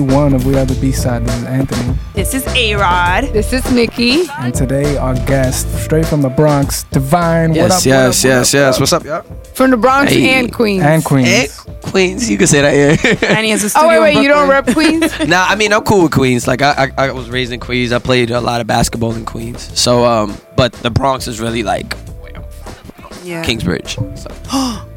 [0.00, 1.24] 41 of We Are the B-Side.
[1.24, 1.98] This is Anthony.
[2.14, 3.24] This is A Rod.
[3.32, 4.24] This is Nikki.
[4.40, 7.50] And today our guest, straight from the Bronx, Divine.
[7.50, 8.80] what Yes, up, yes, what up, yes, yes.
[8.80, 9.22] What's up, y'all?
[9.54, 10.30] From the Bronx Hey.
[10.40, 10.82] and Queens.
[10.82, 11.28] And Queens.
[11.28, 11.48] Hey,
[11.82, 12.28] Queens.
[12.28, 12.74] You can say that,
[13.22, 13.28] yeah.
[13.36, 13.86] And he has a studio.
[13.88, 14.22] oh, wait, wait.
[14.22, 15.00] You don't Brooklyn.
[15.00, 15.28] rep Queens?
[15.28, 16.48] nah, I mean, I'm cool with Queens.
[16.48, 17.92] Like, I, I, I was raised in Queens.
[17.92, 19.70] I played a lot of basketball in Queens.
[19.78, 23.44] So, um, but the Bronx is really like where I'm from, Yeah.
[23.44, 23.96] Kingsbridge.
[24.16, 24.80] So.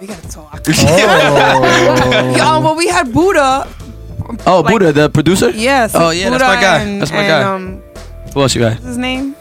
[0.00, 0.60] We gotta talk.
[0.68, 2.34] Oh.
[2.36, 3.66] Yo, well, we had Buda.
[4.46, 5.50] Oh, Like- Buda, the producer.
[5.50, 5.92] Yes.
[5.94, 6.78] Oh, yeah, that's my guy.
[6.82, 7.42] And, That's my and, guy.
[7.42, 7.82] Um,
[8.32, 8.72] Who else you got?
[8.74, 9.36] what's his name?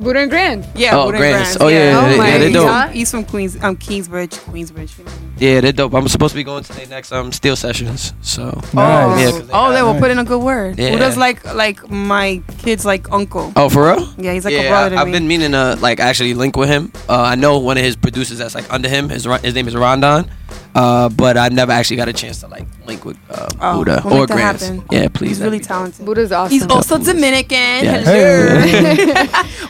[0.00, 0.66] Buda and Grand.
[0.74, 0.96] Yeah.
[0.98, 1.52] Oh, Buda Grandz.
[1.54, 2.16] and Oh, yeah, Grandz.
[2.16, 2.68] yeah, yeah, they he's dope.
[2.68, 3.62] From, he's from Queens.
[3.62, 4.30] Um, Kingsbridge.
[4.32, 4.98] Queensbridge.
[4.98, 5.10] You know.
[5.38, 5.94] Yeah, they're dope.
[5.94, 8.12] I'm supposed to be going to their next um steel sessions.
[8.20, 8.62] So Nice.
[8.74, 10.76] Oh, Yeah, 'cause they oh, they got- will put in a good word.
[10.78, 10.90] Yeah.
[10.90, 13.52] Buda's like like my kid's like uncle.
[13.54, 14.08] Oh, for real?
[14.18, 15.12] Yeah, he's like a yeah, brother to I, have me.
[15.12, 16.90] been meaning to like actually link with him.
[17.08, 19.08] Uh, I know one of his producers that's like under him.
[19.08, 20.28] His his name is Rondon.
[20.74, 24.00] Uh, but I never actually got a chance to like link with uh, Oh, Buda
[24.04, 24.62] we'll or make Grandz.
[24.66, 24.84] happen.
[24.90, 25.28] Yeah, please.
[25.28, 25.68] he's really be dope.
[25.68, 26.06] talented.
[26.06, 26.52] Buda's awesome.
[26.52, 27.84] He's also Buda's- Dominican.
[27.84, 27.98] Yeah.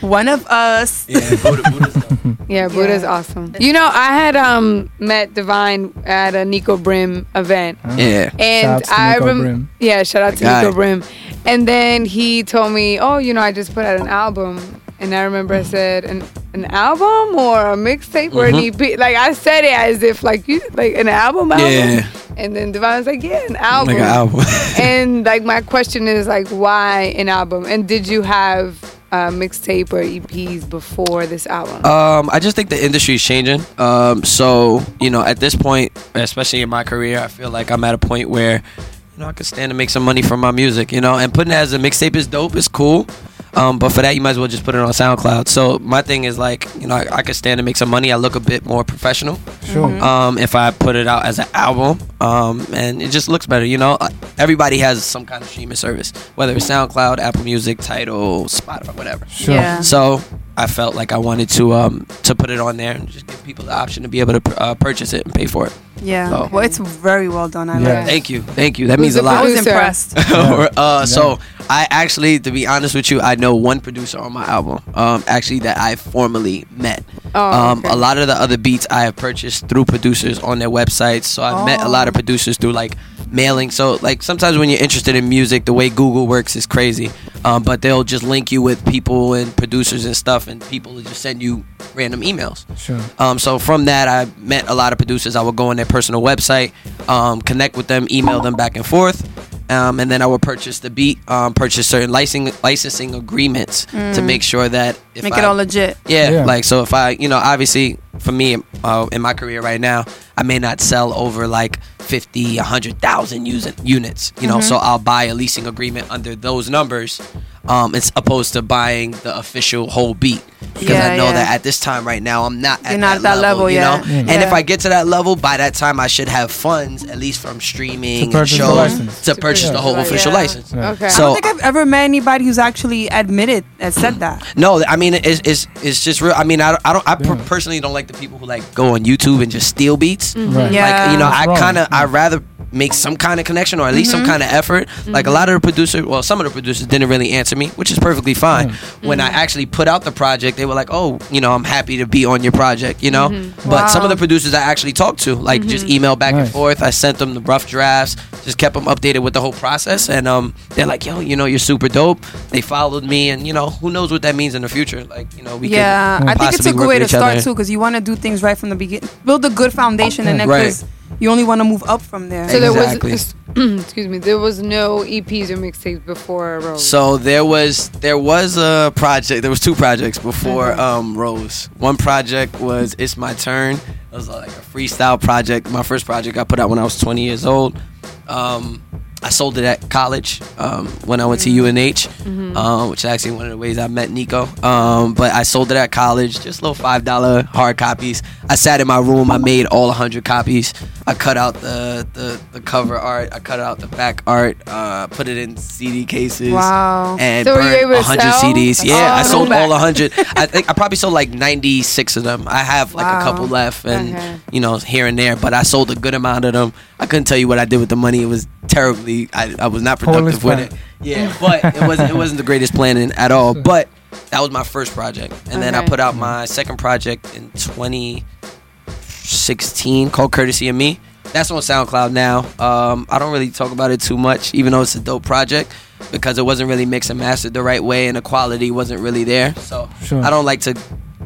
[0.00, 0.08] Hello.
[0.08, 1.08] One of us.
[1.08, 2.36] Yeah, Buda, Buda's dope.
[2.48, 3.10] yeah, Buda's Yeah.
[3.12, 3.54] awesome.
[3.58, 7.78] You know, I had um met Divine at a Nico Brim event.
[7.96, 8.30] Yeah.
[8.38, 9.70] And Shouts I Nico rem- Brim.
[9.80, 10.62] Yeah, shout out to Guy.
[10.62, 11.02] Nico Brim.
[11.44, 15.14] And then he told me, "Oh, you know, I just put out an album." And
[15.14, 16.22] I remember I said, "An
[16.54, 18.80] an album or a mixtape or an Mhm.
[18.80, 21.66] EP?" Like I said it as if like you like an album album.
[21.70, 22.06] Yeah.
[22.36, 24.40] And then Divine was like, "Yeah, an album." Like an album.
[24.80, 27.66] and like my question is like, why an album?
[27.66, 28.78] And did you have
[29.10, 31.84] a mixtape or EPs before this album?
[31.84, 33.60] Um, I just think the industry is changing.
[33.78, 37.82] Um, so you know, at this point, especially in my career, I feel like I'm
[37.84, 40.52] at a point where you know I could stand to make some money from my
[40.52, 40.92] music.
[40.92, 42.54] You know, and putting it as a mixtape is dope.
[42.56, 43.06] It's cool.
[43.54, 45.46] Um, but for that, you might as well just put it on SoundCloud.
[45.48, 48.10] So my thing is like, you know, I, I could stand to make some money.
[48.10, 49.90] I look a bit more professional Sure.
[50.02, 53.64] um, if I put it out as an album, um, and it just looks better.
[53.64, 54.08] You know, Uh,
[54.38, 59.26] everybody has some kind of streaming service, whether it's SoundCloud, Apple Music, Tidal, Spotify, whatever.
[59.28, 59.54] Sure.
[59.54, 59.80] Yeah.
[59.82, 60.22] So
[60.62, 63.42] I felt like I wanted to um to put it on there and just give
[63.44, 65.78] people the option to be able to uh, purchase it and pay for it.
[66.02, 66.30] Yeah.
[66.32, 66.48] Oh.
[66.52, 67.68] Well, it's very well done.
[67.70, 67.98] I Yeah.
[68.00, 68.06] like.
[68.06, 68.86] Thank you, thank you.
[68.88, 69.70] That Who's means a the I was Producer.
[69.70, 70.16] impressed.
[70.78, 71.38] uh, So
[71.70, 74.80] I actually, to be honest with you, I know one producer on my album.
[74.94, 77.04] Um, actually that I formally met.
[77.34, 77.88] Oh, um, okay.
[77.90, 81.24] a lot of the other beats I have purchased through producers on their websites.
[81.24, 82.96] So I've met a lot of producers through like
[83.32, 83.70] mailing.
[83.70, 87.10] So like sometimes when you're interested in music, the way Google works is crazy.
[87.44, 91.02] Um, but they'll just link you with people and producers and stuff, and people will
[91.02, 92.64] just send you random emails.
[92.78, 93.00] Sure.
[93.18, 95.34] Um, so from that, I met a lot of producers.
[95.34, 96.70] I would go on their personal website,
[97.08, 99.28] um, connect with them, email them back and forth,
[99.70, 104.22] um, and then I would purchase the beat, um, purchase certain licensing licensing agreements to
[104.22, 105.24] make sure that if Mm.
[105.24, 105.96] Make I, it all legit.
[106.06, 106.44] yeah, Yeah.
[106.44, 110.04] like so if I, you know, obviously for me uh, in my career right now,
[110.36, 114.68] I may not sell over like 50, 100,000 using units, you know, Mm-hmm.
[114.68, 117.20] so I'll buy a leasing agreement under those numbers.
[117.64, 120.42] Um, it's opposed to buying the official whole beat
[120.74, 121.32] because Yeah, I know yeah.
[121.34, 123.70] that at this time right now I'm not at You're not that, at that level
[123.70, 123.84] you yet.
[124.00, 124.04] know.
[124.04, 124.18] Yeah.
[124.18, 124.42] And Yeah.
[124.48, 127.40] if I get to that level, by that time I should have funds at least
[127.40, 129.20] from streaming To and purchase the shows license.
[129.22, 130.38] to purchase the whole official Yeah.
[130.38, 130.72] license.
[130.74, 130.90] Yeah.
[130.90, 131.06] okay.
[131.06, 134.42] I don't think I've ever met anybody who's actually admitted and said that.
[134.56, 136.32] No, I mean it's it's, it's just real.
[136.36, 137.42] I mean I, I don't I Yeah.
[137.46, 140.34] personally don't like the people who like go on YouTube and just steal beats.
[140.34, 140.56] Mm-hmm.
[140.56, 140.72] Right.
[140.72, 140.84] Yeah.
[141.04, 142.40] Like you know, That's I kind of I rather
[142.72, 144.30] make some kind of connection or at least some mm-hmm.
[144.30, 144.88] kind of effort.
[145.06, 145.34] Like a mm-hmm.
[145.34, 147.98] lot of the producers, well, some of the producers didn't really answer me, which is
[147.98, 148.70] perfectly fine.
[148.70, 149.08] Mm.
[149.08, 149.36] When I mm-hmm.
[149.36, 152.24] actually put out the project, they were like, "Oh, you know, I'm happy to be
[152.24, 153.28] on your project," you know.
[153.68, 156.82] But some of the producers I actually talked to, like just email back and forth.
[156.82, 160.26] I sent them the rough drafts, just kept them updated with the whole process, and
[160.28, 163.70] um, they're like, "Yo, you know, you're super dope." They followed me, and you know,
[163.70, 165.04] who knows what that means in the future?
[165.04, 167.42] Like, you know, we could yeah, I think it's a good way to start other.
[167.42, 170.26] too, because you want to do things right from the beginning, build a good foundation,
[170.26, 170.84] and then Right.
[171.12, 172.48] Because you only want to move up from there.
[172.48, 173.12] so there Exactly.
[173.12, 173.34] was
[173.82, 176.86] excuse me, there was no EPs or mixtapes before Rose.
[176.86, 179.42] So there was there was a project.
[179.42, 181.68] There was two projects before um, Rose.
[181.78, 185.70] One project was "It's My Turn." It was like a freestyle project.
[185.70, 187.80] My first project I put out when I was 20 years old.
[188.28, 188.82] Um,
[189.22, 192.08] I sold it at college um, when I went to UNH,
[192.56, 194.48] um, which is actually one of the ways I met Nico.
[194.62, 198.22] Um, but I sold it at college, just little five dollar hard copies.
[198.48, 199.30] I sat in my room.
[199.30, 200.74] I made all hundred copies.
[201.06, 203.30] I cut out the, the the cover art.
[203.32, 204.56] I cut out the back art.
[204.66, 206.52] Uh, put it in CD cases.
[206.52, 207.16] Wow.
[207.20, 208.32] And So burned hundred?
[208.42, 208.84] CDs.
[208.84, 210.12] Yeah, I sold all hundred.
[210.36, 212.44] I think I probably sold like ninety six of them.
[212.48, 213.20] I have like Wow.
[213.20, 214.36] a couple left, and Okay.
[214.52, 215.36] you know here and there.
[215.36, 216.72] But I sold a good amount of them.
[216.98, 218.22] I couldn't tell you what I did with the money.
[218.22, 219.11] It was terribly.
[219.32, 220.72] I, I was not Poorly productive with spent.
[220.72, 220.78] it.
[221.00, 222.10] Yeah, but it wasn't.
[222.10, 223.54] It wasn't the greatest planning at all.
[223.54, 223.88] But
[224.30, 225.88] that was my first project, and then I Okay.
[225.88, 231.00] put out my second project in 2016 called "Courtesy of Me."
[231.32, 232.40] That's on SoundCloud now.
[232.58, 235.72] Um, I don't really talk about it too much, even though it's a dope project,
[236.10, 239.24] because it wasn't really mixed and mastered the right way, and the quality wasn't really
[239.24, 239.54] there.
[239.56, 240.22] So Sure.
[240.22, 240.74] I don't like to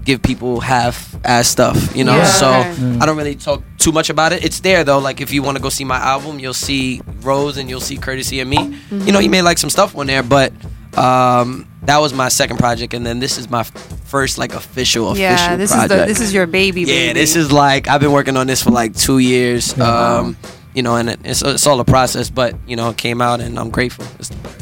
[0.07, 2.17] give people half-ass stuff, you know.
[2.17, 2.25] Yeah.
[2.25, 3.03] So Mm.
[3.03, 4.45] I don't really talk too much about it.
[4.45, 4.99] It's there though.
[5.01, 7.97] Like if you want to go see my album, you'll see Rose and you'll see
[7.99, 8.77] Courtesy of Me.
[8.91, 10.53] You know, you may like some stuff on there, but
[10.97, 13.71] um, that was my second project, and then this is my f-
[14.07, 15.93] first like official official Yeah, this project.
[15.93, 16.83] is the this is your baby.
[16.83, 17.21] yeah, baby.
[17.21, 19.75] this is like I've been working on this for like two years.
[19.77, 19.85] Yeah.
[20.19, 20.37] Um,
[20.77, 23.59] you know, and it's it's all a process, but you know, it came out, and
[23.59, 24.05] I'm grateful.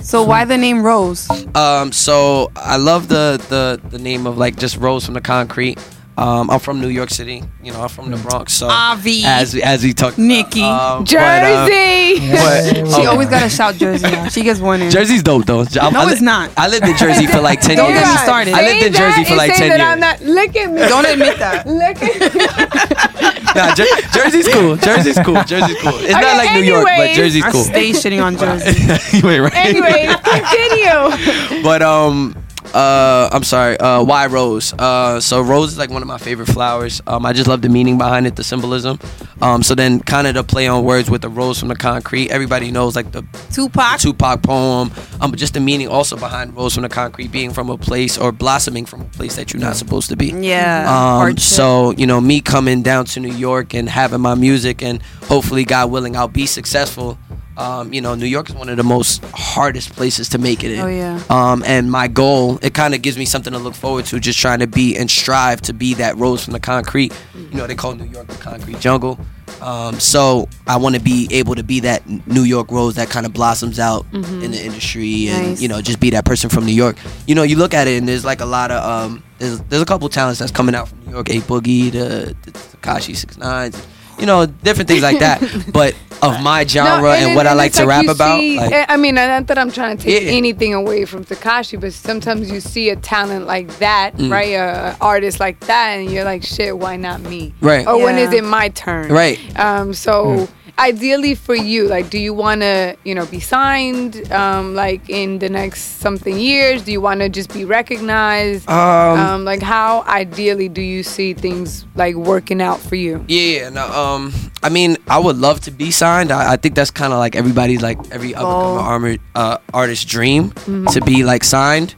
[0.00, 1.28] So why the name Rose?
[1.56, 5.76] um, so I love the the the name of like just Rose from the Concrete.
[6.16, 7.42] Um, I'm from New York City.
[7.60, 8.52] You know, I'm from the Bronx.
[8.52, 9.24] So Avi.
[9.24, 10.62] as as we talked, Nikki.
[10.62, 12.30] um, but, uh, Jersey.
[12.30, 14.08] but- She oh, always gotta shout Jersey.
[14.10, 14.28] Now.
[14.28, 14.90] She gets one in.
[14.92, 15.62] Jersey's dope though.
[15.62, 16.50] I, No, I li- it's not.
[16.56, 18.02] I lived in Jersey for like ten Don't years.
[18.04, 18.54] get me started.
[18.54, 20.20] I lived in Jersey for like say ten that I'm years.
[20.20, 20.34] not.
[20.34, 20.78] Look at me.
[20.88, 21.66] Don't admit that.
[21.82, 24.76] Look at Nah, Jer- Jersey's cool.
[24.76, 25.42] Jersey's cool.
[25.44, 25.94] Jersey's cool.
[25.98, 27.16] It's not Okay, like New York, but anyways.
[27.16, 27.62] Jersey's I cool.
[27.64, 29.18] stay shitting on Jersey.
[29.18, 29.54] you ain't right.
[29.54, 31.62] Anyway, continue.
[31.62, 32.36] but um
[32.74, 34.72] uh I'm sorry, uh why rose?
[34.74, 37.00] Uh so rose is like one of my favorite flowers.
[37.06, 38.98] Um I just love the meaning behind it, the symbolism.
[39.40, 42.30] Um so then kind of the play on words with the rose from the concrete.
[42.30, 44.00] Everybody knows like the Tupac.
[44.00, 44.90] Tupac poem.
[45.20, 48.18] Um but just the meaning also behind rose from the concrete being from a place
[48.18, 50.26] or blossoming from a place that you're not supposed to be.
[50.26, 50.84] Yeah.
[50.88, 55.02] Um, so you know, me coming down to New York and having my music, and
[55.28, 57.18] hopefully, God willing, I'll be successful.
[57.56, 60.72] Um, you know, New York is one of the most hardest places to make it
[60.72, 60.80] in.
[60.80, 61.22] Oh, yeah.
[61.30, 64.38] Um, and my goal, it kind of gives me something to look forward to, just
[64.38, 67.12] trying to be and strive to be that rose from the concrete.
[67.34, 69.18] You know, they call New York the concrete jungle.
[69.60, 73.24] Um, so I want to be able to be that New York rose that kind
[73.24, 75.62] of blossoms out in the industry, and Nice.
[75.62, 76.96] you know, just be that person from New York.
[77.26, 79.80] You know, you look at it, and there's like a lot of um, there's there's
[79.80, 83.38] a couple talents that's coming out from New York, A Boogie, the, the Tekashi Six
[83.38, 83.80] Nines,
[84.18, 85.40] you know, different things like that.
[85.72, 88.38] but of my genre No, and, it- what I like it's to rap you about,
[88.38, 90.30] see- like, I mean, not that I'm trying to take Yeah.
[90.30, 94.30] anything away from Tekashi, but sometimes you see a talent like that, Mm.
[94.30, 94.52] right?
[94.54, 97.52] A artist like that, and you're like, shit, why not me?
[97.60, 97.86] Right.
[97.86, 98.28] Or when Yeah.
[98.28, 99.10] is it my turn?
[99.12, 99.38] Right.
[99.58, 99.92] Um.
[99.94, 100.48] So.
[100.76, 105.38] Ideally for you, like, do you want to, you know, be signed, um, like in
[105.38, 106.82] the next something years?
[106.82, 108.68] Do you want to just be recognized?
[108.68, 113.24] um, um, like, how ideally do you see things like working out for you?
[113.28, 114.32] Yeah, no, um,
[114.64, 116.32] I mean, I would love to be signed.
[116.32, 118.78] I, I think that's kind of like everybody's like every other Goal.
[118.78, 120.50] armored uh, artist dream
[120.92, 121.94] to be like signed.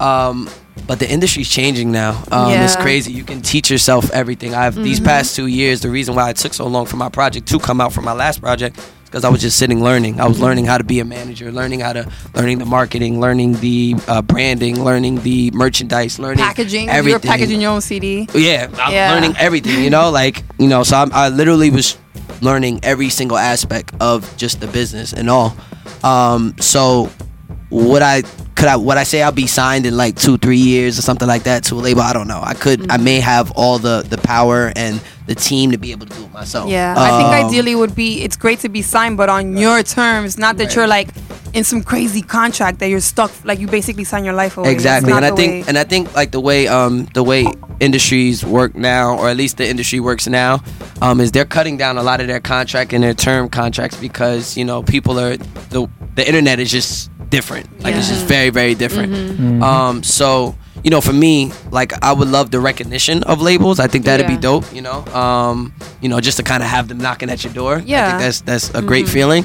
[0.00, 0.50] Um,
[0.86, 2.22] but the industry's changing now.
[2.30, 3.12] Um, It's crazy.
[3.12, 4.54] You can teach yourself everything.
[4.54, 5.80] I've these past two years.
[5.80, 8.12] The reason why it took so long for my project to come out from my
[8.12, 10.20] last project is because I was just sitting learning.
[10.20, 13.54] I was learning how to be a manager, learning how to learning the marketing, learning
[13.54, 16.88] the uh, branding, learning the merchandise, learning packaging.
[16.88, 17.10] everything.
[17.10, 18.28] You're packaging your own CD.
[18.34, 19.12] Yeah, I'm Yeah.
[19.12, 19.82] learning everything.
[19.82, 21.96] You know, like you know, so I'm, I literally was
[22.42, 25.56] learning every single aspect of just the business and all.
[26.04, 27.10] Um, so
[27.70, 28.22] would I
[28.54, 31.28] could I would I say I'll be signed in like two three years or something
[31.28, 32.02] like that to a label?
[32.02, 32.40] I don't know.
[32.42, 32.80] I could.
[32.80, 32.92] Mm-hmm.
[32.92, 36.24] I may have all the the power and the team to be able to do
[36.24, 36.70] it myself.
[36.70, 39.82] Yeah, I think Um, ideally would be it's great to be signed, but on your
[39.82, 40.76] terms, not that Right.
[40.76, 41.08] you're like
[41.52, 43.32] in some crazy contract that you're stuck.
[43.44, 44.70] Like you basically sign your life away.
[44.70, 45.64] Exactly, and I think way.
[45.68, 47.46] and I think like the way um the way
[47.80, 50.62] industries work now, or at least the industry works now,
[51.02, 54.56] um, is they're cutting down a lot of their contract and their term contracts because
[54.56, 55.36] you know people are
[55.70, 57.82] the the internet is just different.
[57.82, 59.12] Like it's just very very different.
[59.12, 59.62] Mm-hmm.
[59.62, 60.54] Um, so
[60.84, 63.80] you know, for me, like I would love the recognition of labels.
[63.80, 64.36] I think that'd Yeah.
[64.36, 64.64] be dope.
[64.74, 67.76] You know, um, you know, just to kind of have them knocking at your door.
[67.76, 68.08] I Yeah.
[68.10, 69.44] think that's that's a great feeling.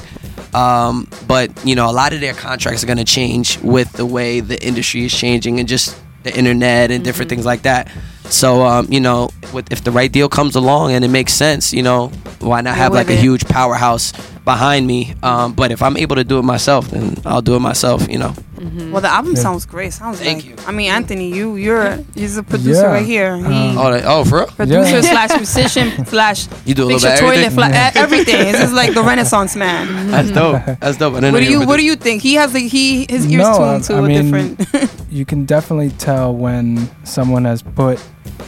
[0.54, 4.04] Um, but you know, a lot of their contracts are going to change with the
[4.06, 7.88] way the industry is changing and just the internet and different things like that.
[8.24, 11.72] So, um, you know, with, if the right deal comes along and it makes sense,
[11.72, 12.08] you know,
[12.40, 14.12] why not have like a huge powerhouse
[14.44, 15.14] behind me?
[15.22, 18.08] Um, but if I'm able to do it myself, then I'll do it myself.
[18.08, 18.34] You know.
[18.92, 19.92] Well, the album sounds great.
[19.92, 20.60] Sounds Thank like.
[20.60, 20.66] you.
[20.68, 22.92] I mean, Anthony, you you're he's a producer Yeah.
[22.92, 23.36] right here.
[23.36, 24.46] He, Um, Oh, like, oh, for real?
[24.46, 25.26] producer Yeah.
[25.26, 27.50] slash musician slash You do a fix little bit toilet, everything.
[27.72, 28.52] fla- uh, everything.
[28.52, 30.10] This is like the Renaissance man.
[30.10, 30.62] That's dope.
[30.80, 31.14] That's dope.
[31.14, 32.22] What do you were What do you think?
[32.22, 34.92] He has like he his ears No, tuned to I a mean- different.
[35.10, 38.00] you can definitely tell when someone has put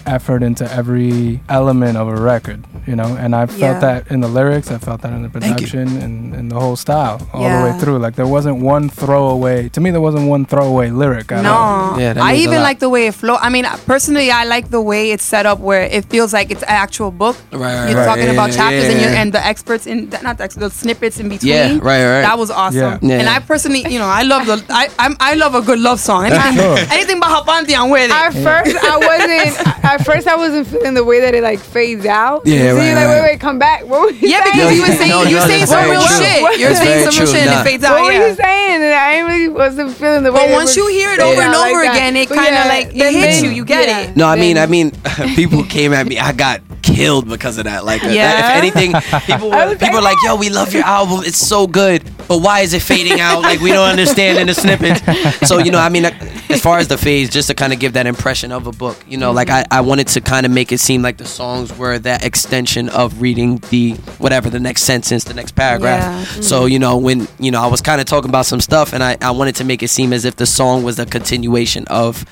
[0.06, 3.16] effort into every element of a record, you know.
[3.16, 3.78] And I felt Yeah.
[3.80, 7.20] that in the lyrics, I felt that in the production, and, and the whole style
[7.32, 7.98] all the way through.
[7.98, 9.68] Like there wasn't one throwaway.
[9.70, 11.32] To me, there wasn't one throwaway lyric.
[11.32, 11.92] at all.
[11.92, 13.36] No, Yeah, I even like the way it flow.
[13.36, 16.62] I mean, personally, I like the way it's set up, where it feels like it's
[16.62, 17.36] an actual book.
[17.52, 18.04] Right, right, You're right.
[18.06, 19.10] talking Yeah, about yeah, chapters and yeah.
[19.10, 21.52] you and the experts in not the, ex- the snippets in between.
[21.52, 22.22] Yeah, right, right.
[22.22, 22.78] That was awesome.
[22.80, 22.98] Yeah.
[23.02, 23.18] Yeah.
[23.20, 26.00] And I personally, you know, I love the I I'm, I love a good love
[26.00, 26.26] song.
[26.26, 26.78] Anything, Sure.
[26.92, 28.10] anything by Hapante, I'm with it.
[28.10, 29.63] At first, I wasn't.
[29.84, 32.42] At first, I wasn't feeling the way that it like fades out.
[32.46, 33.20] Yeah, so right, you're like, right.
[33.22, 33.84] wait, wait, come back.
[33.86, 34.52] What were you yeah, saying?
[34.56, 36.16] because you you- were saying no, you're no, saying some real true.
[36.24, 36.40] shit.
[36.60, 37.26] You're That's saying very some real true.
[37.26, 37.60] shit and Nah.
[37.60, 38.04] it fades What out.
[38.04, 38.26] were Yeah.
[38.28, 38.82] you saying?
[38.82, 40.40] And I really wasn't feeling the way.
[40.40, 41.96] But it once was you hear it over and out like over that.
[41.96, 44.16] again, it kinda yeah, like- it hits you, you get yeah, it.
[44.16, 44.90] No, I mean, I mean,
[45.36, 46.18] people came at me.
[46.18, 47.84] I got killed because of that.
[47.84, 48.50] Like, uh, Yeah.
[48.50, 48.92] if anything,
[49.26, 51.22] people were people were like, "Yo, we love your album.
[51.24, 53.42] It's so good, but why is it fading out?
[53.42, 55.00] Like, we don't understand in the snippets."
[55.48, 56.04] So, you know, I mean,
[56.50, 58.96] as far as the phase, just to kind of give that impression of a book,
[59.08, 61.76] you know, like I, I wanted to kind of make it seem like the songs
[61.76, 66.02] were that extension of reading the whatever the next sentence, the next paragraph.
[66.02, 66.24] Yeah.
[66.24, 66.42] Mm-hmm.
[66.42, 69.02] So, you know, when you know, I was kind of talking about some stuff, and
[69.02, 72.24] I, I wanted to make it seem as if the song was a continuation of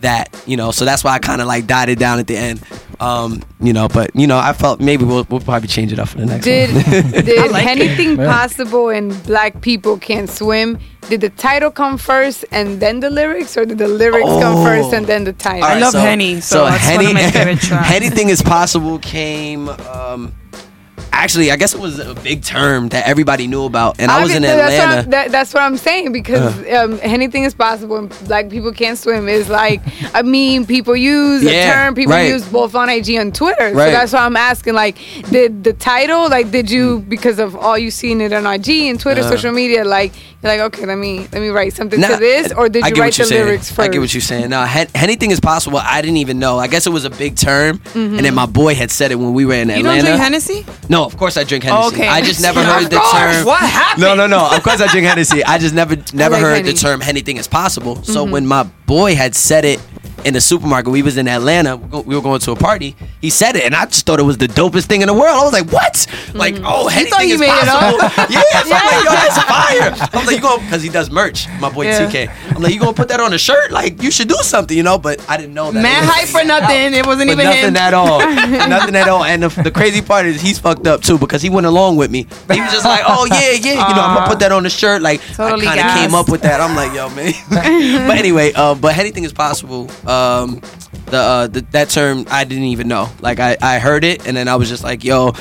[0.00, 0.70] that, you know.
[0.70, 2.62] So that's why I kind of like dotted down at the end,
[3.00, 3.88] um, you know.
[3.88, 6.44] But you know, I felt maybe we'll, we'll probably change it up for the next
[6.44, 7.10] Did one.
[7.24, 8.26] did like anything Yeah.
[8.32, 10.78] possible in Black People Can't Swim?
[11.08, 14.64] Did the title come first and then the lyrics, or did the lyrics come Oh.
[14.64, 15.64] first and then the title?
[15.64, 17.70] All I love Henny, so that's one of my favorite.
[17.92, 19.68] Anything is possible came.
[19.68, 20.34] Um,
[21.22, 24.34] actually, I guess it was a big term that everybody knew about, and I, was
[24.34, 25.10] in That's what, Atlanta.
[25.10, 29.28] That, that's what I'm saying because um, anything is possible and black people can't swim
[29.28, 29.80] is like
[30.14, 32.28] a meme people use, Yeah, a term people right.
[32.28, 33.72] use both on IG and Twitter.
[33.72, 33.86] Right.
[33.86, 34.96] So that's why I'm asking like,
[35.30, 38.98] did the title, like, did you, because of all you seen it on IG and
[39.00, 39.30] Twitter, Uh.
[39.30, 40.12] social media, like,
[40.44, 43.14] like, okay, let me let me write something Nah, to this, or did you write
[43.14, 43.44] the saying.
[43.44, 43.80] lyrics first?
[43.80, 44.50] I get what you're saying.
[44.50, 44.62] No,
[44.94, 45.78] anything is possible.
[45.78, 46.58] I didn't even know.
[46.58, 49.32] I guess it was a big term, and then my boy had said it when
[49.34, 50.64] we were in You don't drink Hennessy?
[50.88, 51.94] No, of course I drink Hennessy.
[51.96, 52.08] Okay.
[52.08, 53.46] I just never heard the term.
[53.46, 54.02] What happened?
[54.02, 54.48] No, no, no.
[54.54, 55.42] Of course I drink Hennessy.
[55.44, 56.72] I just never never like heard Henny.
[56.72, 57.96] the term anything is possible.
[57.96, 58.12] Mm-hmm.
[58.12, 59.80] So when my boy had said it
[60.24, 61.76] in the supermarket, we was in Atlanta.
[61.76, 62.96] we were going to a party.
[63.20, 65.36] He said it, and I just thought it was the dopest thing in the world.
[65.36, 66.06] I was like, "What?
[66.34, 67.10] Like, oh, anything Mm-hmm.
[67.10, 68.30] thought you is made it possible." up?
[68.30, 71.46] yeah, I'm like, "Yo, that's fire." I was like, "You going?" Because he does merch.
[71.60, 72.06] My boy Yeah.
[72.10, 72.56] TK.
[72.56, 73.70] I'm like, "You gonna put that on a shirt?
[73.70, 75.82] Like, you should do something, you know?" But I didn't know that.
[75.82, 76.94] Man hype for nothing.
[76.94, 77.76] It wasn't even nothing him.
[77.76, 78.18] at all.
[78.68, 79.24] nothing at all.
[79.24, 82.10] And the, the crazy part is he's fucked up too because he went along with
[82.10, 82.26] me.
[82.52, 84.70] He was just like, oh yeah, yeah, you know, I'm gonna put that on the
[84.70, 85.02] shirt.
[85.02, 86.60] Like Totally I kind of came up with that.
[86.60, 87.32] I'm like, yo, man.
[88.08, 89.88] but anyway, uh, but anything is possible.
[90.14, 90.60] Um,
[91.06, 93.08] the, uh, the that term I didn't even know.
[93.20, 95.32] Like I, I heard it and then I was just like, yo.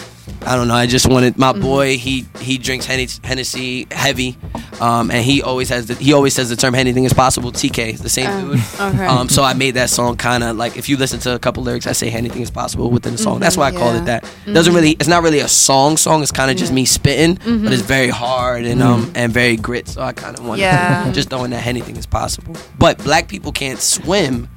[0.45, 0.73] I don't know.
[0.73, 1.97] I just wanted my boy.
[1.97, 4.37] He he drinks Hennessy heavy,
[4.83, 7.51] um, and he always has the he always says the term anything is possible.
[7.51, 8.59] TK, the same Um, dude.
[8.79, 9.05] okay.
[9.05, 11.63] Um, so I made that song kind of like if you listen to a couple
[11.63, 13.39] lyrics, I say anything is possible within the song.
[13.39, 14.01] That's why I call Yeah.
[14.01, 14.23] it that.
[14.45, 14.91] It doesn't really.
[14.99, 15.97] It's not really a song.
[15.97, 16.21] Song.
[16.21, 19.87] It's kind of just me spitting, but it's very hard and um and very grit.
[19.87, 21.09] So I kind of want Yeah.
[21.19, 22.55] just knowing that anything is possible.
[22.77, 24.49] But black people can't swim.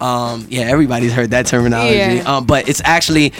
[0.00, 1.96] Um, yeah, everybody's heard that terminology.
[1.96, 2.22] Yeah.
[2.36, 3.32] Um, but it's actually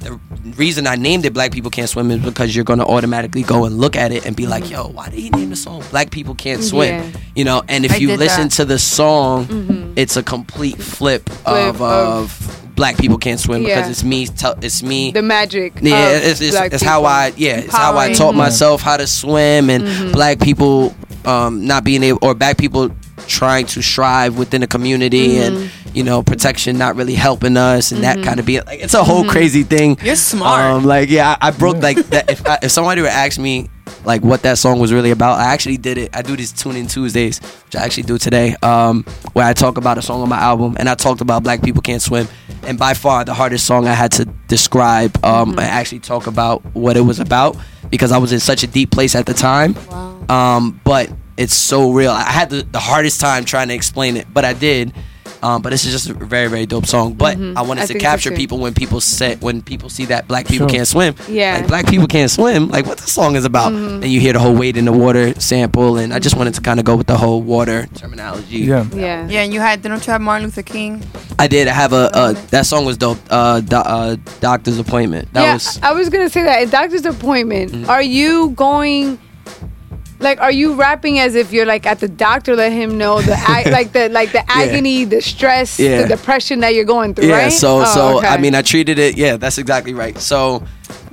[0.00, 0.18] the
[0.56, 3.78] reason I named it "Black People Can't Swim" is because you're gonna automatically go and
[3.78, 6.34] look at it and be like, "Yo, why did he name the song Black People
[6.34, 7.20] Can't Swim?" Yeah.
[7.34, 8.52] You know, and if I you listen that.
[8.52, 13.74] to the song, it's a complete flip, of, of- of Black People Can't Swim Yeah.
[13.76, 14.26] because it's me.
[14.26, 15.10] Tell, it's me.
[15.10, 15.72] the magic.
[15.80, 17.04] Yeah, of it's, it's, black it's how.
[17.04, 18.14] I yeah, it's how I Empowering.
[18.14, 18.38] taught Mhm.
[18.38, 20.12] myself how to swim and Mm-hmm.
[20.12, 22.90] black people um, not being able or black people
[23.26, 25.56] trying to strive within the community Mm-hmm.
[25.56, 28.94] and you know protection not really helping us and that kind of be like it's
[28.94, 29.96] a whole crazy thing.
[30.04, 30.60] You're smart.
[30.60, 32.30] Um, like yeah, I, I broke like that.
[32.30, 33.68] If I, if somebody would ask me
[34.04, 36.14] like what that song was really about, I actually did it.
[36.14, 39.78] I do these tune in Tuesdays, which I actually do today, um, where I talk
[39.78, 42.28] about a song on my album, and I talked about Black people can't swim,
[42.62, 46.64] and by far the hardest song I had to describe um, and actually talk about
[46.74, 47.56] what it was about
[47.90, 49.76] because I was in such a deep place at the time.
[50.28, 52.10] Um, but it's so real.
[52.10, 54.92] I had the, the hardest time trying to explain it, but I did.
[55.42, 57.14] Um, but this is just a very very dope song.
[57.14, 60.06] But I wanted I to think so capture people when people say when people see
[60.06, 60.76] that black people Sure.
[60.76, 61.14] can't swim.
[61.28, 61.56] Yeah.
[61.58, 62.68] like black people can't swim.
[62.68, 64.02] Like what the song is about, Mm-hmm.
[64.02, 66.60] and you hear the whole weight in the water sample, and I just wanted to
[66.60, 68.58] kind of go with the whole water terminology.
[68.58, 68.86] Yeah.
[68.94, 69.28] Yeah.
[69.28, 71.02] Yeah, and you had didn't you have Martin Luther King?
[71.38, 71.68] I did.
[71.68, 73.18] I have a uh, that song was dope.
[73.30, 75.32] Uh, do, uh, doctor's appointment.
[75.34, 75.78] That yeah, was.
[75.82, 76.70] I was gonna say that.
[76.70, 77.90] Doctor's appointment, Mm-hmm.
[77.90, 79.18] are you going
[80.18, 83.34] Like, are you rapping as if you're like at the doctor, let him know the
[83.34, 86.02] ag- like the like the agony, the stress, Yeah.
[86.02, 87.52] the depression that you're going through, Yeah, right?
[87.52, 88.26] so Oh, so okay.
[88.28, 89.16] I mean I treated it.
[89.16, 90.16] Yeah, that's exactly right.
[90.18, 90.62] So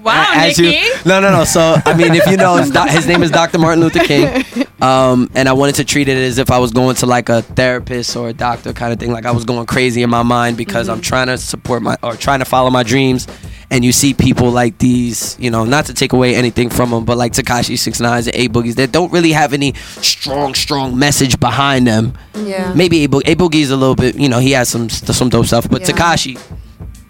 [0.04, 1.44] Wow, as you- no, no, no.
[1.46, 3.58] So I mean, if you know, doc- his name is Dr.
[3.60, 4.44] Martin Luther King,
[4.82, 7.42] um, and I wanted to treat it as if I was going to like a
[7.42, 9.12] therapist or a doctor kind of thing.
[9.12, 12.16] Like I was going crazy in my mind because I'm trying to support my or
[12.16, 13.28] trying to follow my dreams.
[13.72, 17.06] And you see people like these, you know, not to take away anything from them,
[17.06, 21.00] but like Tekashi Six Nines and A Boogies that don't really have any strong, strong
[21.00, 22.16] message behind them.
[22.36, 22.72] Yeah.
[22.76, 25.48] Maybe A, Bo- a Boogie's a little bit, you know, he has some some dope
[25.48, 25.88] stuff, but Yeah.
[25.88, 26.40] Tekashi,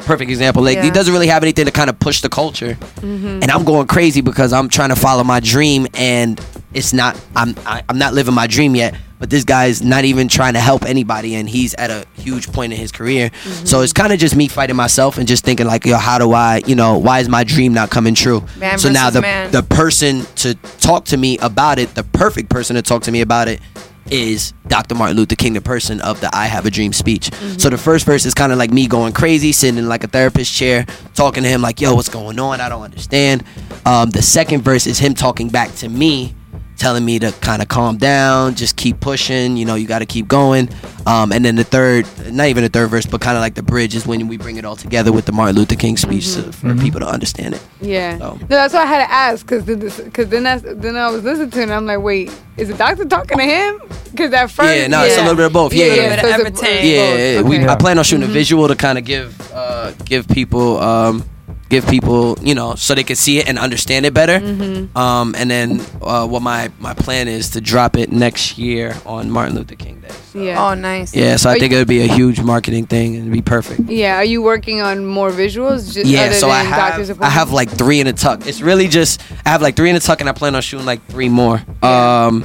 [0.05, 0.63] perfect example.
[0.63, 3.39] Like he doesn't really have anything to kind of push the culture, mm-hmm.
[3.41, 6.39] and I'm going crazy because I'm trying to follow my dream, and
[6.73, 7.19] it's not.
[7.35, 8.95] I'm I, I'm not living my dream yet.
[9.19, 12.73] But this guy's not even trying to help anybody, and he's at a huge point
[12.73, 13.29] in his career.
[13.29, 13.65] Mm-hmm.
[13.65, 16.33] So it's kind of just me fighting myself and just thinking like, yo, how do
[16.33, 18.43] I, you know, why is my dream not coming true?
[18.57, 19.49] Man so now the man.
[19.51, 23.21] the person to talk to me about it, the perfect person to talk to me
[23.21, 23.61] about it
[24.09, 24.95] is Dr.
[24.95, 27.33] Martin Luther King, the person of the I Have a Dream speech.
[27.57, 30.07] So the first verse is kind of like me going crazy, sitting in like a
[30.07, 32.61] therapist chair, talking to him like, yo, what's going on?
[32.61, 33.43] I don't understand.
[33.85, 36.35] Um, the second verse is him talking back to me,
[36.77, 40.05] telling me to kind of calm down, just keep pushing, you know, you got to
[40.05, 40.69] keep going.
[41.05, 43.63] Um, and then the third, not even the third verse, but kind of like the
[43.63, 46.51] bridge is when we bring it all together with the Martin Luther King speech to,
[46.53, 47.61] for people to understand it.
[47.81, 48.17] Yeah.
[48.17, 51.23] So- No, that's why I had to ask because because then I, then I was
[51.23, 53.79] listening to it and I'm like, wait, is the doctor talking to him?
[54.11, 55.73] Because at first, Yeah, no, it's a little bit of both.
[55.73, 56.09] Yeah, yeah, yeah.
[56.09, 56.77] so it's a- Everything.
[56.77, 57.49] it's yeah, both.
[57.49, 57.67] we, Okay.
[57.67, 58.31] I plan on shooting Mm-hmm.
[58.31, 61.23] a visual to kind of give uh, give people um,
[61.69, 64.39] give people you know so they can see it and understand it better.
[64.39, 64.97] Mm-hmm.
[64.97, 69.29] Um, and then uh, what my my plan is to drop it next year on
[69.31, 70.09] Martin Luther King Day.
[70.45, 70.63] yeah.
[70.63, 71.15] Oh, nice.
[71.15, 73.41] Yeah, so I Are think it would be a huge marketing thing and it'd be
[73.41, 73.89] perfect.
[73.89, 75.93] Yeah, are you working on more visuals?
[75.93, 78.45] Just Yeah, other so I than doctor's have I have like three in a tuck.
[78.47, 80.85] It's really just I have like three in a tuck and I plan on shooting
[80.85, 81.61] like three more.
[81.81, 82.43] Um,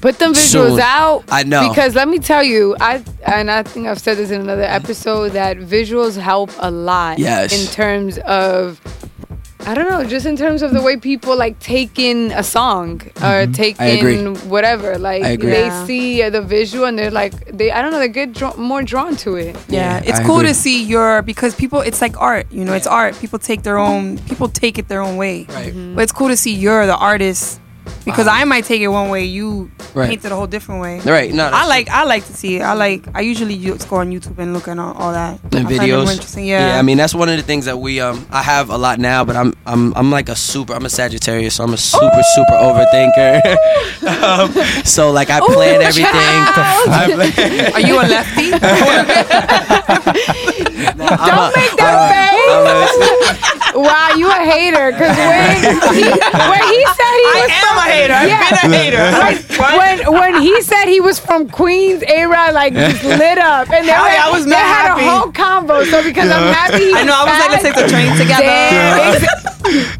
[0.00, 0.80] Put them visuals soon.
[0.80, 1.24] out.
[1.30, 1.68] I know.
[1.68, 5.30] because let me tell you, I and I think I've said this in another episode
[5.32, 7.18] that visuals help a lot.
[7.18, 7.52] Yes.
[7.52, 8.80] In terms of.
[9.68, 13.02] I don't know, just in terms of the way people like take in a song
[13.20, 13.82] or take Mm-hmm.
[13.82, 14.18] I agree.
[14.20, 14.96] in whatever.
[14.96, 15.50] Like I agree.
[15.50, 15.86] they Yeah.
[15.86, 18.84] see uh, the visual and they're like, they I don't know, they get draw- more
[18.84, 19.56] drawn to it.
[19.68, 20.50] Yeah, Yeah, it's I cool agree.
[20.50, 21.80] to see your because people.
[21.80, 22.74] It's like art, you know.
[22.74, 23.18] It's art.
[23.18, 24.18] People take their own.
[24.28, 25.46] People take it their own way.
[25.48, 25.74] Right.
[25.96, 27.60] But it's cool to see you're the artist
[28.04, 28.34] because Wow.
[28.34, 30.08] I might take it one way, you Right.
[30.10, 31.00] paint it a whole different way.
[31.00, 31.32] right.
[31.32, 32.62] No, I like I like to see it.
[32.62, 35.38] I like I usually just go on YouTube and look at all, all that.
[35.52, 36.12] and I find it more videos.
[36.12, 36.46] interesting.
[36.46, 36.78] Yeah.
[36.78, 39.24] I mean that's one of the things that we um I have a lot now,
[39.24, 42.52] but I'm I'm I'm like a super I'm a Sagittarius, so I'm a super super
[42.52, 43.40] overthinker.
[44.22, 44.52] um,
[44.84, 46.10] so like I plan everything.
[46.12, 48.50] I plan- Are you a lefty?
[50.96, 53.15] Don't make that face.
[53.76, 54.92] Wow, you a hater.
[54.92, 55.56] Because when
[55.94, 58.14] he, when he said he was I am from, a hater.
[58.14, 59.76] I've been a hater.
[59.78, 63.86] when when he said he was from Queens, A Rod like just lit up, and
[63.86, 65.04] they, were, I was they had happy.
[65.04, 65.84] a whole combo.
[65.84, 67.14] So because I'm happy, I know.
[67.16, 68.42] I was like, let's take the train together.
[68.42, 69.42] Damn,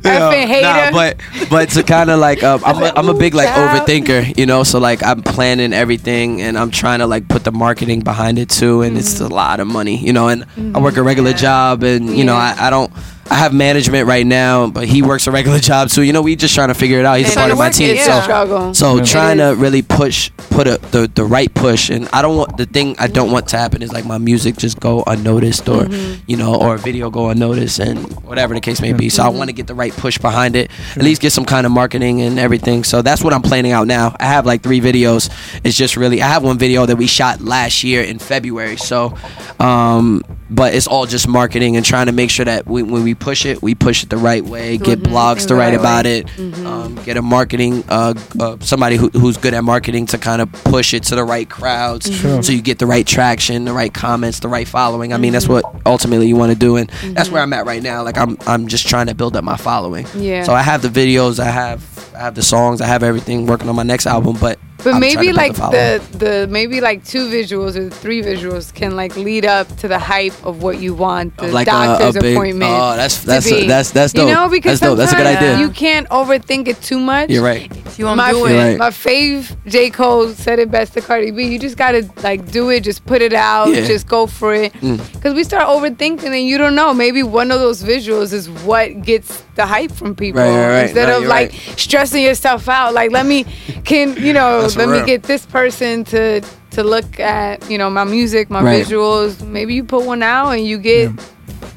[0.02, 0.62] effing hater.
[0.62, 1.16] Nah, but
[1.50, 3.86] but to kind of like um, I'm a, I'm a big like Child.
[3.88, 4.62] overthinker, you know.
[4.62, 8.48] So like I'm planning everything and I'm trying to like put the marketing behind it
[8.48, 10.28] too, and it's a lot of money, you know.
[10.28, 12.92] And I work a regular job, and you know I, I don't.
[13.30, 16.36] I have management right now, but he works a regular job, so you know we
[16.36, 17.18] just trying to figure it out.
[17.18, 18.74] He's a And part of my team, so struggle.
[18.74, 22.56] so trying to really push, put a, the the right push, and I don't want
[22.56, 25.84] the thing I don't want to happen is like my music just go unnoticed, or
[25.86, 26.22] Mm-hmm.
[26.26, 29.08] you know, or a video go unnoticed, and whatever the case may be.
[29.08, 29.38] So I Mm-hmm.
[29.38, 32.22] want to get the right push behind it, at least get some kind of marketing
[32.22, 32.84] and everything.
[32.84, 34.14] So that's what I'm planning out now.
[34.20, 35.30] I have like three videos.
[35.64, 38.76] It's just really I have one video that we shot last year in February.
[38.76, 39.14] So,
[39.60, 43.14] um, but it's all just marketing and trying to make sure that we, when we
[43.16, 44.76] push it, we push it the right way.
[44.78, 46.18] Get blogs to write right about way.
[46.20, 46.58] it.
[46.66, 50.52] Um, get a marketing uh, uh, somebody who, who's good at marketing to kind of
[50.52, 52.42] push it to the right crowds, Sure.
[52.42, 55.12] so you get the right traction, the right comments, the right following.
[55.12, 57.82] I mean, that's what ultimately you want to do, and that's where I'm at right
[57.82, 58.02] now.
[58.02, 60.06] Like I'm I'm just trying to build up my following.
[60.16, 60.44] Yeah.
[60.44, 63.68] So I have the videos, I have I have the songs, I have everything working
[63.68, 67.24] on my next album, but But I'm maybe like the the the maybe like two
[67.28, 71.36] visuals or three visuals can like lead up to the hype of what you want
[71.38, 72.70] the like doctor's a big- appointment.
[72.72, 73.66] oh, that's- to that's- be.
[73.66, 74.28] that's- that's dope.
[74.28, 74.98] You know, because That's dope.
[74.98, 75.58] That's a good sometimes idea.
[75.66, 77.30] You can't overthink it too much.
[77.30, 77.68] You're right.
[77.88, 78.78] If you want My, to do it, right.
[78.78, 81.44] my fave J Cole said it best to Cardi B.
[81.52, 83.86] You just gotta like do it, just put it out, Yeah.
[83.86, 84.72] just go for it.
[84.74, 84.98] Mm.
[85.14, 86.94] Because we start overthinking and you don't know.
[86.94, 90.82] Maybe one of those visuals is what gets the hype from people Right, right, right.
[90.84, 91.78] instead No, of like right.
[91.78, 92.92] stressing yourself out.
[92.94, 93.44] Like let me
[93.84, 96.40] can you know Let me get this person to
[96.72, 98.84] to look at you know my music, my Right.
[98.86, 99.40] visuals.
[99.46, 101.10] Maybe you put one out and you get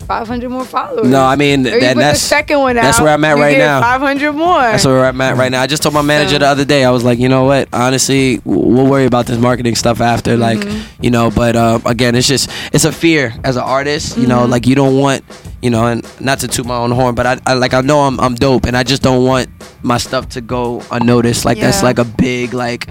[0.10, 1.08] 500 more followers.
[1.08, 2.82] No, I mean Or you that, put that's the second one out.
[2.82, 3.80] that's where I'm at right now.
[3.80, 4.58] 500 more.
[4.60, 5.62] That's where I'm at right now.
[5.62, 6.84] I just told my manager So- the other day.
[6.84, 7.70] I was like, you know what?
[7.72, 10.36] Honestly, we'll worry about this marketing stuff after.
[10.36, 11.04] Like, Mm-hmm.
[11.04, 11.30] you know.
[11.30, 14.18] But uh, again, it's just it's a fear as an artist.
[14.18, 14.30] You Mm-hmm.
[14.32, 15.24] know, like you don't want,
[15.62, 18.00] you know, and not to toot my own horn, but I, I like I know
[18.02, 19.48] I'm I'm dope, and I just don't want
[19.84, 21.46] my stuff to go unnoticed.
[21.46, 22.90] Like that's like a big like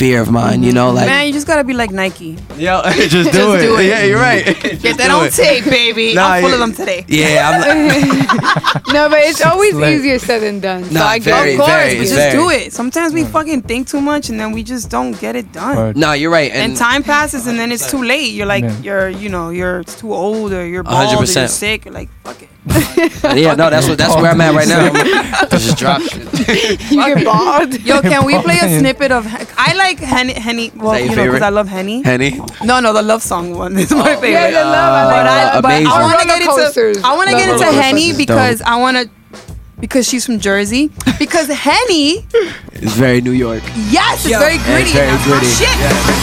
[0.00, 0.62] fear of mine.
[0.62, 2.38] You know, like Man, you just gotta be like Nike.
[2.56, 3.86] yo, just Just do it.
[3.86, 4.44] Yeah, you're right.
[4.84, 6.14] Get that on tape, baby.
[6.14, 6.54] Nah, I'm full yeah.
[6.54, 7.04] of them today.
[7.06, 9.92] Yeah, I'm like, no, but it's always lit.
[10.00, 10.84] easier said than done.
[10.84, 12.32] so Nah, I get very, of course, very, but just very.
[12.32, 12.72] do it.
[12.72, 15.76] Sometimes we fucking think too much and then we just don't get it done.
[15.76, 15.96] Word.
[15.96, 16.50] no, you're right.
[16.50, 18.32] And, And, time passes and then it's too late.
[18.32, 18.78] You're like, Yeah.
[18.86, 21.36] you're, you know, you're too old or you're bald 100%.
[21.36, 21.84] you're sick.
[21.84, 22.49] You're like, fuck it.
[22.66, 25.46] Yeah, no, that's what that's where I'm at right now.
[25.50, 26.90] just drop shit.
[26.90, 27.80] you get bald.
[27.80, 29.26] Yo, can we play a snippet of?
[29.56, 30.34] I like Henny.
[30.34, 31.42] Henny well, that your you know, because?
[31.42, 32.02] I love Henny.
[32.02, 32.38] Henny.
[32.62, 34.20] No, no, the love song one is my oh.
[34.20, 34.30] favorite.
[34.30, 34.74] Yeah, the love.
[34.74, 35.88] I like but I, Amazing.
[35.88, 36.98] Want to Roller get into coasters.
[37.02, 39.10] I want to Love get into Henny because I want to
[39.80, 40.90] because she's from Jersey.
[41.18, 42.24] Because Henny,
[42.80, 43.60] It's very New York.
[43.92, 44.38] yes, it's Yeah.
[44.40, 44.92] very gritty.
[44.92, 45.52] very and that's my gritty.
[45.52, 45.76] shit.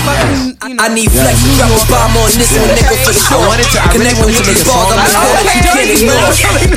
[0.06, 0.84] Fucking, you know.
[0.84, 3.38] I need flex to drop a bomb on this one, nigga, for sure.
[3.38, 5.14] I wanted to- I Connect wanted with to make these balls, I'm out a of
[5.14, 6.28] star that you can't ignore.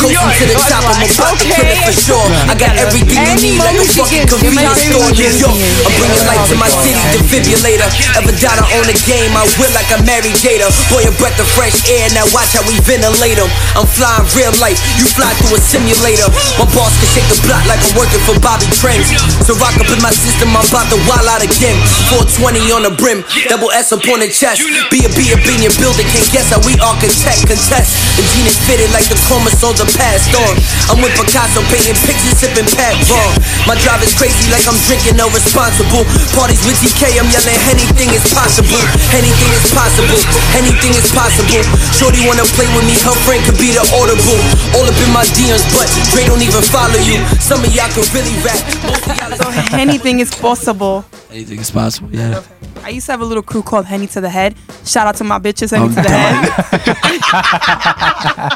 [0.00, 2.26] Coasting to the top, I'm about to kill it for sure.
[2.50, 5.08] I got everything you need, like a moment you fucking get- you convenience might store.
[5.10, 7.88] be New York, I'm bringing life to my city, defibrillator.
[8.20, 10.68] Ever doubt I own the game, I will like a Mary Jada.
[10.92, 13.48] Boy, a breath of fresh air, now watch how we ventilate 'em.
[13.80, 16.28] I'm flying real life, you fly through a simulator.
[16.60, 19.10] My boss can shake the block like I'm working for Bobby Trends.
[19.46, 21.76] So rock up in my system, I'm about to wild out again.
[22.10, 24.62] 420 on the brim, double S up on the chest.
[24.90, 27.90] Be a be a be in your building, can't guess how we architect contest.
[28.18, 30.54] The genius fitted like the chromosomes are passed on.
[30.92, 33.32] I'm with Picasso painting pictures, sipping Pat Ron.
[33.66, 36.06] My drive is crazy like I'm drinking no responsible.
[36.36, 38.80] Parties with TK, I'm yelling anything is possible.
[39.14, 40.20] Anything is possible.
[40.54, 41.62] Anything is possible.
[41.96, 44.40] Shorty wanna play with me, her friend could be the audible.
[44.78, 47.24] All up in my DMs, but Dre don't even follow you.
[47.38, 48.60] Some of y'all can really rap.
[48.84, 51.04] Most of y'all is So anything is possible.
[51.30, 52.10] Anything is possible.
[52.14, 52.42] Yeah.
[52.82, 54.54] I used to have a little crew called Henny to the Head.
[54.84, 56.50] Shout out to my bitches, Henny I'm to the Head.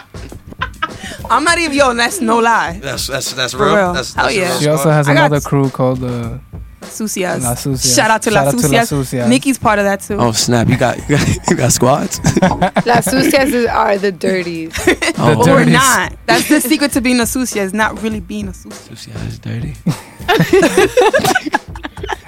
[1.31, 1.95] I'm not even yo.
[1.95, 2.79] That's no lie.
[2.83, 3.93] That's that's that's For real.
[3.93, 4.49] That's, Hell that's a yeah.
[4.51, 6.39] real She also has I got- another crew called uh,
[6.95, 7.43] Sucias.
[7.43, 7.95] La Sucias.
[7.95, 8.89] Shout out to Shout La out to La Sucias.
[8.89, 9.29] Sucias.
[9.29, 10.17] Nikki's part of that too.
[10.19, 10.69] Oh snap!
[10.69, 12.21] You got you got, you got squads.
[12.87, 14.73] Las sucias is- are the dirties.
[14.87, 15.73] oh, But we're dirties.
[15.75, 16.13] not.
[16.27, 17.61] That's the secret to being a sucia.
[17.61, 19.11] Is not really being a sucia.
[19.11, 19.75] Yeah, it's dirty.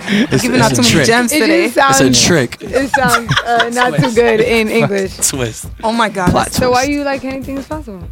[0.09, 1.07] We're giving out it's too a many trick.
[1.07, 1.63] gems It today.
[1.65, 2.57] just sounds, It's a trick.
[2.61, 5.17] it sounds uh, not too good in English.
[5.31, 5.67] Twist.
[5.83, 6.31] Oh my god.
[6.31, 8.07] Plot So why you like anything is possible?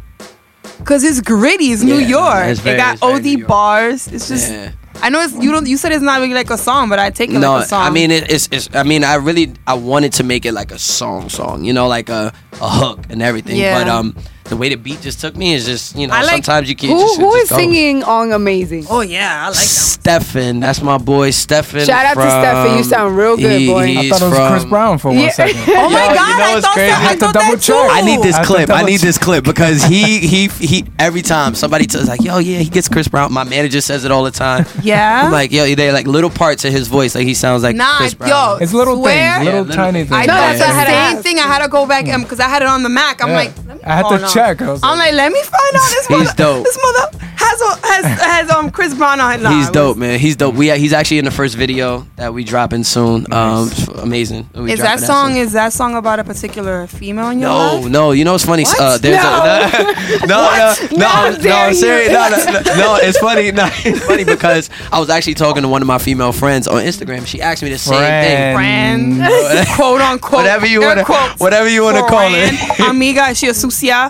[0.79, 1.71] Because it's gritty.
[1.71, 2.45] It's New Yeah, no, York.
[2.47, 3.47] it's very- it got it's very OD York.
[3.47, 4.07] bars.
[4.09, 4.51] It's just.
[4.51, 4.71] Yeah.
[5.01, 5.67] I know it's you don't.
[5.67, 7.67] You said it's not really like a song, but I take it No, like a
[7.67, 7.83] song.
[7.83, 8.73] I mean it, it's it's.
[8.75, 11.63] I mean I really I wanted to make it like a song song.
[11.63, 13.57] You know, like a a hook and everything.
[13.57, 13.77] Yeah.
[13.83, 14.15] But um,
[14.45, 16.93] the way the beat just took me is just you know like- sometimes you can't.
[16.93, 17.57] Who just, who just is goes.
[17.59, 18.85] singing on Amazing?
[18.89, 19.63] Oh yeah, I like that.
[19.65, 21.79] Stefan, that's my boy Stefan.
[21.85, 23.79] Shout out to from- Stefan, you sound real good, he- boy.
[23.79, 25.31] I I he's thought it was from- Chris Brown for one Yeah.
[25.31, 25.61] second.
[25.67, 26.91] Oh my Yo, you god, know I what's thought crazy?
[26.91, 27.07] that.
[27.09, 27.73] I I thought that too.
[27.73, 28.69] I need this I clip.
[28.69, 32.59] I need this clip because he he he every time somebody tells like, yo, yeah,
[32.59, 33.33] he gets Chris Brown.
[33.33, 34.65] My manager says it all the time.
[34.83, 35.23] Yeah.
[35.25, 37.97] I'm like, yo, they're like little parts of his voice, like he sounds like Nah,
[37.97, 38.29] Chris Brown.
[38.29, 39.33] yo, It's little Swear?
[39.39, 40.05] things, little Yeah, tiny literally.
[40.05, 40.11] things.
[40.11, 41.39] I No, thought that's the same thing.
[41.39, 43.21] I had to go back because I had it on the Mac.
[43.21, 43.35] I'm Yeah.
[43.35, 44.29] like, let me, I had to on.
[44.31, 44.61] check.
[44.61, 46.33] I was I'm like, like, let me find out this He's mother.
[46.37, 46.63] dope.
[46.65, 49.41] This mother has a, has has um Chris Brown on.
[49.43, 50.19] Nah, He's dope, was- man.
[50.19, 50.55] He's dope.
[50.55, 53.31] We he's actually in the first video that we dropping soon.
[53.33, 54.49] Um, it's amazing.
[54.53, 55.29] We Is dropping that song?
[55.31, 55.37] soon.
[55.41, 57.85] Is that song about a particular female in your No, life?
[57.91, 58.11] no.
[58.11, 58.63] You know what's funny?
[58.63, 58.79] What?
[58.79, 59.29] Uh, there's No.
[60.23, 62.11] a no, no, no, no, How no, serious.
[62.11, 63.51] No, no, no, no, It's funny.
[63.51, 66.83] No, it's funny because I was actually talking to one of my female friends on
[66.83, 67.25] Instagram.
[67.25, 68.55] She asked me the same thing.
[68.55, 70.33] Friend, quote unquote.
[70.41, 74.09] Whatever you wanna- quotes, whatever you wanna call friend, Amiga, is she a sucia?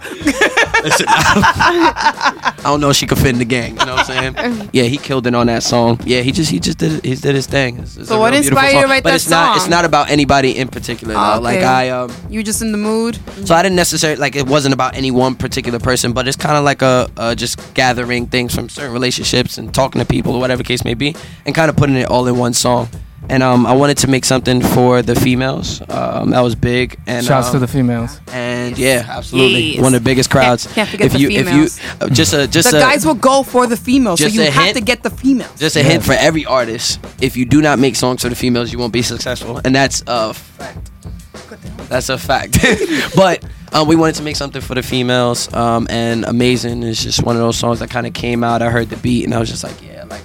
[1.27, 3.77] I don't know if she could fit in the gang.
[3.79, 4.69] You know what I'm saying?
[4.73, 5.99] yeah, he killed it on that song.
[6.05, 7.79] Yeah, he just he just did he did his thing.
[7.79, 8.89] It's, it's So what inspired you to song.
[8.91, 11.13] write but that it's not it's not about anybody in particular.
[11.13, 11.33] Though.
[11.35, 11.59] Oh, Like.
[11.65, 13.19] I um You just in the mood?
[13.45, 16.57] so I didn't necessarily like it wasn't about any one particular person, but it's kind
[16.57, 20.39] of like a, a just gathering things from certain relationships and talking to people or
[20.39, 22.87] whatever case may be, and kind of putting it all in one song.
[23.29, 25.81] And um, I wanted to make something for the females.
[25.89, 26.99] Um, that was big.
[27.07, 28.19] And Shouts um, to the females.
[28.31, 29.83] and yeah, absolutely Yes.
[29.83, 30.67] one of the biggest crowds.
[30.73, 31.77] can't forget if the you females.
[31.77, 34.27] if you uh, just a just the a guys will go for the females, so
[34.27, 34.77] you a have hint.
[34.77, 35.57] to get the females.
[35.59, 38.71] just a hint for every artist: if you do not make songs for the females,
[38.71, 40.91] you won't be successful, and that's a fact.
[41.89, 42.57] That's a fact.
[43.15, 47.23] but um, we wanted to make something for the females, um, and "Amazing" is just
[47.23, 48.61] one of those songs that kind of came out.
[48.61, 50.21] I heard the beat, and I was just like, yeah, like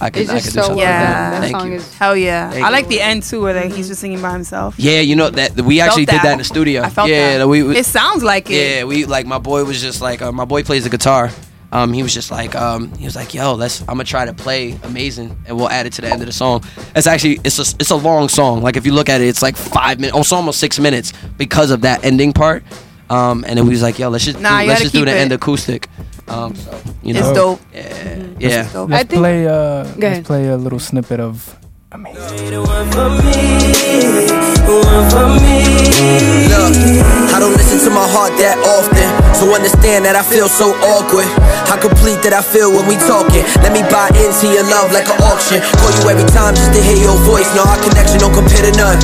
[0.00, 1.12] I could, It's I just could do so something well like done.
[1.12, 1.30] that.
[1.30, 1.76] That Thank song you.
[1.76, 2.50] is Hell yeah.
[2.50, 2.72] Thank I you.
[2.72, 4.74] like the end too, where like, he's just singing by himself.
[4.78, 6.82] Yeah, you know that we actually Felt did that in the studio.
[6.82, 7.48] I felt yeah, that.
[7.48, 8.54] we, we it sounds like it.
[8.78, 11.30] yeah, we like my boy was just like uh, my boy plays the guitar.
[11.72, 14.32] Um, he was just like um, he was like, yo, let's I'm gonna try to
[14.32, 16.62] play amazing, and we'll add it to the end of the song.
[16.94, 18.62] It's actually it's a it's a long song.
[18.62, 21.70] Like if you look at it, it's like five minutes, also almost six minutes because
[21.72, 22.62] of that ending part.
[23.10, 25.10] Um, and then we was like, yo, let's just Nah, do, let's just do the
[25.10, 25.16] it.
[25.18, 25.88] end acoustic.
[26.28, 27.60] Um, so you know, It's dope.
[27.74, 28.72] yeah, yeah.
[28.72, 28.88] Dope.
[28.90, 29.46] I Let's think- play.
[29.46, 29.98] Uh, ahead.
[30.00, 31.56] let's play a little snippet of.
[31.92, 32.50] Amazing.
[36.50, 36.72] Look,
[37.34, 41.26] I don't listen to my heart that often, so understand that I feel so awkward.
[41.66, 43.42] How complete that I feel when we talking.
[43.66, 45.58] Let me buy into your love like an auction.
[45.82, 47.50] Call you every time just to hear your voice.
[47.58, 48.98] No, our connection don't compare to none.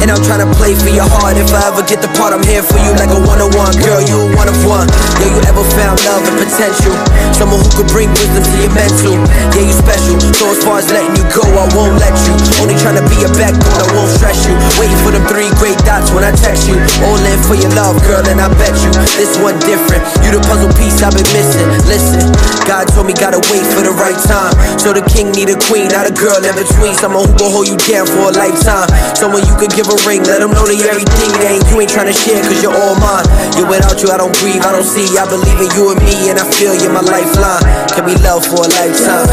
[0.00, 1.36] And I'm trying to play for your heart.
[1.36, 3.74] If I ever get the part, I'm here for you like a one on one.
[3.76, 4.88] Girl, you a one of one.
[5.20, 6.94] Yeah, you ever found love and potential?
[7.36, 9.20] Someone who could bring wisdom to your mental.
[9.52, 10.16] Yeah, you special.
[10.40, 12.32] So as far as letting you go, I won't let you.
[12.64, 14.56] Only trying to be a backbone, I won't stress you.
[14.80, 16.80] Waiting for them three great dots when I text you.
[17.04, 20.06] All in for your love, girl, and I bet you this one different.
[20.22, 21.66] You the puzzle piece I've been missing.
[21.90, 22.22] Listen,
[22.64, 24.54] God told me gotta wait for the right time.
[24.78, 26.94] So the king need a queen, not a girl in between.
[26.94, 28.86] Someone who gon' hold you down for a lifetime.
[29.18, 31.30] Someone you can give a ring, let them know that everything.
[31.42, 33.26] They ain't you ain't trying to share, cause you're all mine.
[33.58, 35.10] You without you, I don't breathe, I don't see.
[35.18, 37.66] I believe in you and me, and I feel you're my lifeline.
[37.90, 39.26] Can we love for a lifetime?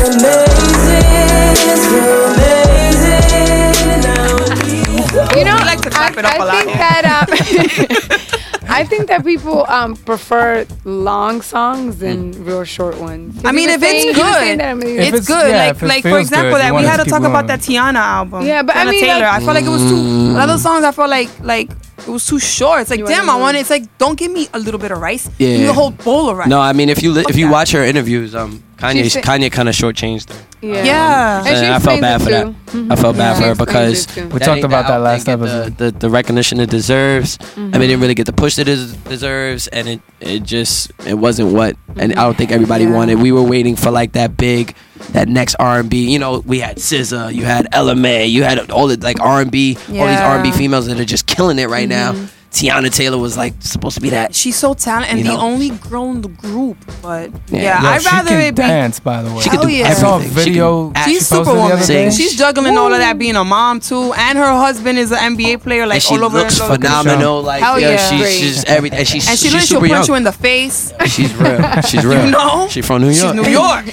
[5.38, 8.39] You know, We like to clap I, it up I a lot think that um,
[8.69, 12.45] I think that people um, prefer long songs than Mm.
[12.47, 13.41] real short ones.
[13.43, 15.23] I mean, if were it's saying- you were saying good, that a million- If it's,
[15.23, 15.49] it's- good.
[15.52, 17.19] yeah, like, if it like for example, good, that we had to to keep talk
[17.21, 17.47] about going.
[17.47, 18.45] that Teyana album.
[18.45, 19.19] Yeah, but I Teyana mean, Taylor.
[19.26, 19.95] like- I felt like it was too.
[20.36, 21.69] A lot of songs, I felt like like
[22.08, 22.82] it was too short.
[22.82, 23.62] It's like, You damn, I want it.
[23.62, 25.30] It's like, don't give me a little bit of rice.
[25.38, 25.67] Give me Yeah.
[25.67, 26.47] the whole bowl of rice.
[26.49, 27.52] No, I mean if you li- if you that.
[27.52, 30.39] watch her interviews, um, Kanye She Kanye kind of shortchanged her.
[30.62, 30.84] Yeah.
[30.84, 31.38] Yeah.
[31.39, 32.72] And she And I felt explains bad it for that.
[32.72, 32.88] too.
[32.91, 34.28] I felt bad She for her explains because it too.
[34.30, 35.78] We talked ain't- about that album last didn't get episode.
[35.78, 37.38] The, the, the recognition it deserves.
[37.41, 37.62] I Mm-hmm.
[37.72, 41.15] mean, it didn't really get the push that it deserves, and it it just it
[41.15, 42.19] wasn't what, and Mm-hmm.
[42.19, 42.91] I don't think everybody Yeah.
[42.93, 43.19] wanted.
[43.22, 44.74] We were waiting for like that big,
[45.12, 46.10] that next R and B.
[46.10, 49.41] You know, we had SZA, you had Ella Mai, you had all the like R
[49.41, 50.28] and B, all these Yeah.
[50.30, 52.22] R and B females that are just killing it right Mm-hmm.
[52.22, 52.28] now.
[52.54, 54.36] Teyana Taylor was like supposed to be that.
[54.36, 56.78] She's so talented and You the only girl in the group.
[57.02, 57.62] But Yeah.
[57.63, 58.62] yeah, Yo, I'd she rather can it be.
[58.62, 59.42] dance, by the way.
[59.42, 59.88] She can do yeah.
[59.89, 60.30] I saw a everything.
[60.30, 60.94] She can video.
[61.04, 62.12] she She's posted the other superwoman.
[62.12, 65.63] She's juggling all of that, being a mom too, and her husband is an NBA
[65.63, 66.38] player, like and she all over.
[66.38, 67.42] looks all over phenomenal.
[67.42, 68.10] Like Hell yeah, yeah.
[68.10, 68.38] she's Great.
[68.39, 69.00] she's everything.
[69.00, 70.13] And she's And she she's literally she'll punch young.
[70.13, 70.94] you in the face.
[71.08, 71.82] She's real.
[71.82, 72.26] She's real.
[72.26, 72.68] You know?
[72.70, 73.36] She from New York.
[73.36, 73.86] She's New York.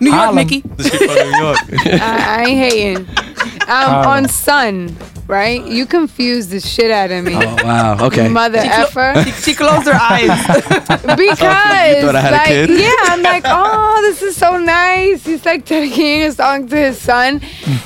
[0.00, 0.36] New York, Harlem.
[0.36, 0.62] Nikki.
[0.62, 1.58] She from New York.
[2.00, 3.08] I, I ain't hating.
[3.68, 4.96] Um, on Sun,
[5.28, 5.64] right?
[5.64, 7.34] You confused the shit out of me.
[7.36, 8.06] oh wow.
[8.06, 8.28] Okay.
[8.28, 9.14] Mother effer.
[9.24, 10.28] She, she closed her eyes.
[11.18, 12.70] Because thought I had a like, kid?
[12.70, 15.24] yeah, I'm like, oh, this is so nice.
[15.24, 17.40] He's like dedicating a song to his son,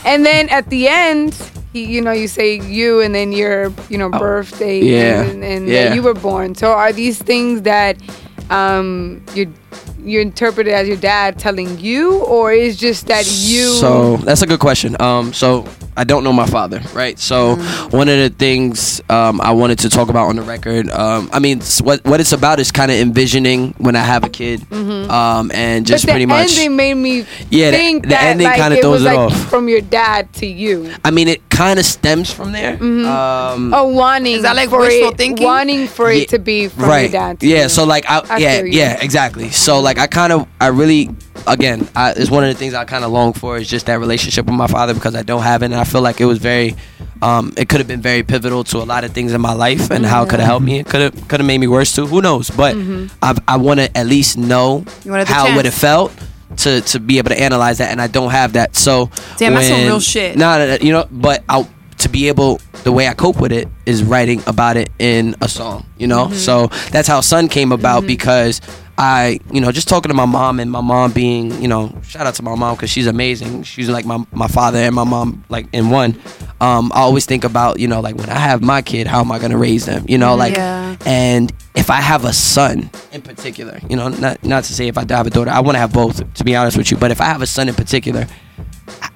[0.05, 1.35] and then at the end,
[1.73, 5.43] he, you know, you say you, and then your, you know, birthday, Oh, yeah, and,
[5.45, 5.95] and yeah.
[5.95, 6.55] you were born.
[6.55, 7.97] So are these things that
[8.51, 9.53] um you
[10.05, 13.67] you interpret it as your dad telling you, or is just that you?
[13.75, 14.97] So that's a good question.
[15.01, 17.19] Um, so I don't know my father, right?
[17.19, 17.93] So Mm.
[17.93, 21.39] one of the things um, I wanted to talk about on the record, um, I
[21.39, 24.65] mean, s- what what it's about is kind of envisioning when I have a kid,
[24.73, 26.07] um, and just Mm-hmm.
[26.09, 26.59] but pretty the much.
[26.59, 29.07] ending made me Yeah, the- think the that ending like, kinda it throws was it
[29.07, 29.49] like off.
[29.51, 30.91] from your dad to you.
[31.05, 32.75] I mean, it kind of stems from there.
[32.83, 35.45] Um, Oh, wanting Is that like for wishful it, thinking?
[35.47, 37.03] wanting for Yeah, it to be from right.
[37.03, 37.41] your dad.
[37.41, 37.63] To yeah.
[37.65, 37.69] you.
[37.69, 39.51] So like, I, I yeah, yeah, exactly.
[39.63, 41.09] So like, I kind of, I really,
[41.47, 44.01] again, I, it's one of the things I kind of long for is just that
[44.01, 46.39] relationship with my father because I don't have it, and I feel like it was
[46.39, 46.75] very,
[47.23, 49.91] um, it could have been very pivotal to a lot of things in my life,
[49.91, 50.81] and how it could have helped me.
[50.81, 52.07] It could have, could have made me worse too.
[52.07, 52.51] Who knows?
[52.51, 52.75] But
[53.23, 54.85] I, I want to at least know
[55.29, 56.13] how it would have felt.
[56.59, 59.69] To, to be able to analyze that and I don't have that so Damn, that's
[59.69, 60.37] some real shit.
[60.37, 63.53] Nah, nah, nah, you know but I to be able the way I cope with
[63.53, 66.35] it is writing about it in a song you know Mm-hmm.
[66.35, 68.61] so that's how Sun came about because
[68.99, 72.27] I you know just talking to my mom and my mom being you know shout
[72.27, 75.45] out to my mom because she's amazing she's like my, my father and my mom
[75.49, 76.21] like in one
[76.61, 79.33] um I always think about you know like when I have my kid how am
[79.33, 80.97] I gonna raise them you know like Yeah.
[81.07, 84.99] and if I have a son in particular you know not not to say if
[84.99, 87.11] I have a daughter I want to have both to be honest with you but
[87.11, 88.27] if I have a son in particular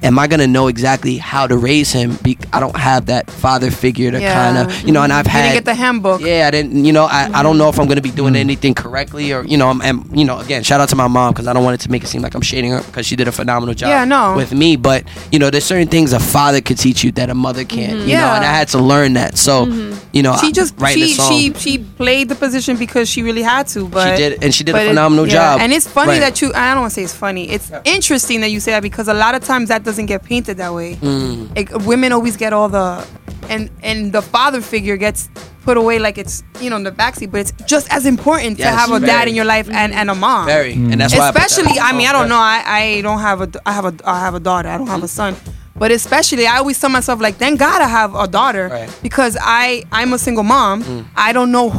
[0.03, 2.17] am I gonna know exactly how to raise him?
[2.23, 4.35] Be- I don't have that father figure to Yeah.
[4.35, 5.43] kind of, you know, and I've You had.
[5.43, 6.21] didn't get the handbook.
[6.21, 6.85] Yeah, I didn't.
[6.85, 7.59] You know, I, I don't mm-hmm.
[7.59, 8.39] know if I'm gonna be doing mm.
[8.39, 11.33] anything correctly or you know, I'm, and you know, again, shout out to my mom
[11.33, 13.17] because I don't want it to make it seem like I'm shading her because she
[13.17, 13.89] did a phenomenal job.
[13.89, 14.37] Yeah, no.
[14.37, 17.35] With me, but you know, there's certain things a father could teach you that a
[17.35, 17.93] mother can't.
[17.93, 18.07] You mm-hmm.
[18.09, 18.37] know, Yeah.
[18.37, 19.39] and I had to learn that.
[19.39, 19.99] So, mm-hmm.
[20.13, 23.23] you know, She just writing she the song, she she played the position because she
[23.23, 25.33] really had to, but she did, and she did but a it- phenomenal yeah.
[25.33, 25.61] job.
[25.61, 26.21] And it's funny Right.
[26.21, 26.53] that you.
[26.55, 27.49] I don't want to say it's funny.
[27.51, 30.57] It's interesting that you say that because a lot of times that doesn't get painted
[30.59, 30.97] that way.
[30.97, 31.55] Mm.
[31.57, 33.07] Like, women always get all the,
[33.49, 35.29] and and the father figure gets
[35.67, 38.67] put away like it's you know in the backseat, but it's just as important to
[38.67, 40.47] have a dad in your life and and a mom.
[40.47, 41.13] very, and that's.
[41.13, 43.73] I that especially on I mean I don't know I, I don't have a I
[43.73, 45.35] have a I have a daughter I don't have a son
[45.79, 48.91] but especially I always tell myself like thank God I have a daughter Right.
[49.03, 51.71] because I I'm a single mom I don't know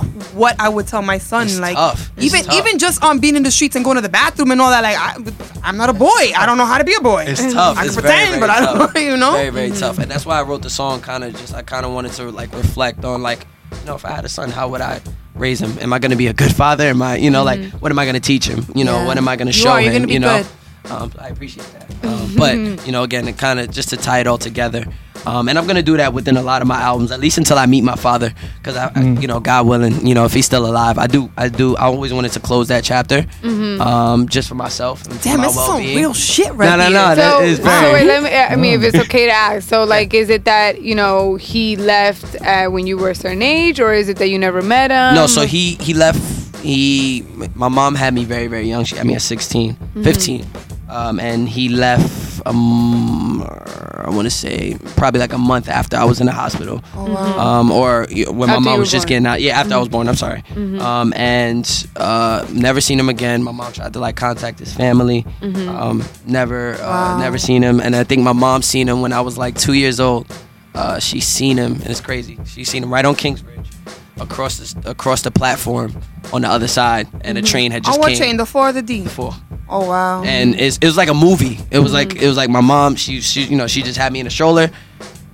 [0.42, 2.12] what I would tell my son It's like tough.
[2.20, 4.70] Even even just on being in the streets and going to the bathroom and all
[4.70, 5.16] that like I,
[5.68, 6.08] I'm not a boy
[6.38, 7.78] I don't know how to be a boy It's tough.
[7.78, 9.98] I can pretend very, but I don't you know Very, very tough.
[10.00, 11.02] And that's why I wrote the song.
[11.02, 13.46] Kind of just, I kind of wanted to like reflect on like,
[13.80, 15.02] you know, if I had a son, how would I
[15.36, 15.78] raise him?
[15.80, 16.86] Am I going to be a good father?
[16.86, 18.66] Am I, you know, like, what am I going to teach him?
[18.76, 19.02] You know, Mm-hmm.
[19.02, 19.08] Yeah.
[19.08, 20.10] what am I going to show are, you're him?
[20.10, 20.44] you know.
[20.84, 20.92] good.
[20.92, 21.86] Um, I appreciate that.
[22.06, 24.86] Um, but you know, again, it kind of just to tie it all together.
[25.26, 27.58] Um, and I'm gonna do that within a lot of my albums, at least until
[27.58, 30.46] I meet my father, because I, I, you know, God willing, you know, if he's
[30.46, 34.48] still alive, I do, I do, I always wanted to close that chapter, um, just
[34.48, 35.06] for myself.
[35.06, 35.98] And for damn my that's some well-being.
[35.98, 37.94] real shit right No, no, no, that So, is so very.
[37.94, 38.30] wait, let me.
[38.34, 41.76] I mean, if it's okay to ask, so like, is it that you know he
[41.76, 44.92] left uh, when you were a certain age, or is it that you never met
[44.92, 45.16] him?
[45.16, 46.20] No, so he he left.
[46.64, 48.84] He my mom had me very very young.
[48.86, 50.04] She had me at 16, Mm-hmm.
[50.04, 50.46] 15,
[50.90, 52.42] um, and he left.
[52.46, 56.82] Um, I want to say probably like a month after I was in the hospital,
[56.96, 59.10] um, or when my mom was just born.
[59.10, 59.42] getting out.
[59.42, 59.92] Yeah, after I was Mm-hmm.
[59.92, 60.08] born.
[60.08, 60.44] I'm sorry.
[60.80, 63.44] Um, and uh, never seen him again.
[63.44, 65.26] My mom tried to like contact his family.
[65.42, 65.68] Mm-hmm.
[65.70, 67.80] Um, never uh, never seen him.
[67.82, 70.28] And I think my mom seen him when I was like two years old.
[70.76, 72.38] Uh, she seen him, and it's crazy.
[72.46, 73.68] She seen him right on Kingsbridge
[74.20, 76.00] across the across the platform
[76.34, 77.52] on the other side, and a mm-hmm.
[77.52, 79.34] train had just on what came chain the four or the D before.
[79.70, 81.60] oh wow And it's, it was like a movie.
[81.72, 82.24] It was like mm-hmm.
[82.24, 82.96] it was like my mom.
[82.96, 84.72] She she you know she just had me in a stroller.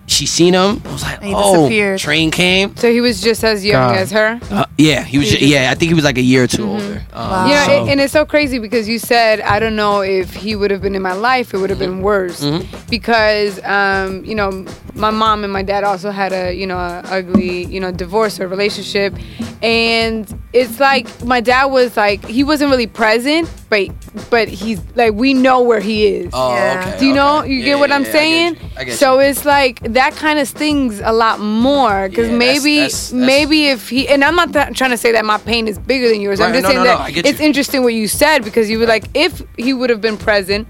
[0.06, 0.82] She seen him.
[0.86, 2.00] I was like, he oh, disappeared.
[2.00, 2.76] train came.
[2.76, 3.98] So he was just as young God.
[3.98, 4.40] as her.
[4.52, 5.30] Uh, yeah, he was.
[5.30, 6.84] Ju- just- yeah, I think he was like a year or 2 older.
[6.84, 7.18] Um, Mm-hmm.
[7.32, 7.46] Wow.
[7.48, 10.34] You know, so- it, and it's so crazy because you said I don't know if
[10.34, 12.90] he would have been in my life, it would have been worse Mm-hmm.
[12.90, 17.02] because um, you know my mom and my dad also had a you know a
[17.06, 19.16] ugly you know divorce or relationship,
[19.62, 23.88] and it's like my dad was like he wasn't really present, but
[24.30, 26.30] but he's like we know where he is.
[26.34, 26.86] Oh, Yeah.
[26.90, 27.00] okay.
[27.00, 27.40] Do you know?
[27.40, 27.50] okay.
[27.50, 28.54] You Yeah, get what yeah, I'm yeah, I get saying?
[28.56, 28.60] you.
[28.78, 29.28] I get so you.
[29.30, 33.68] it's like that kind of stings a lot more because Yeah, maybe that's- that's- maybe
[33.68, 36.22] if he and I'm not th- trying to say that my pain is bigger than
[36.22, 36.40] yours.
[36.40, 37.46] I'm just no, saying no, no, that get it's you.
[37.46, 40.68] interesting what you said because you were like if he would have been present.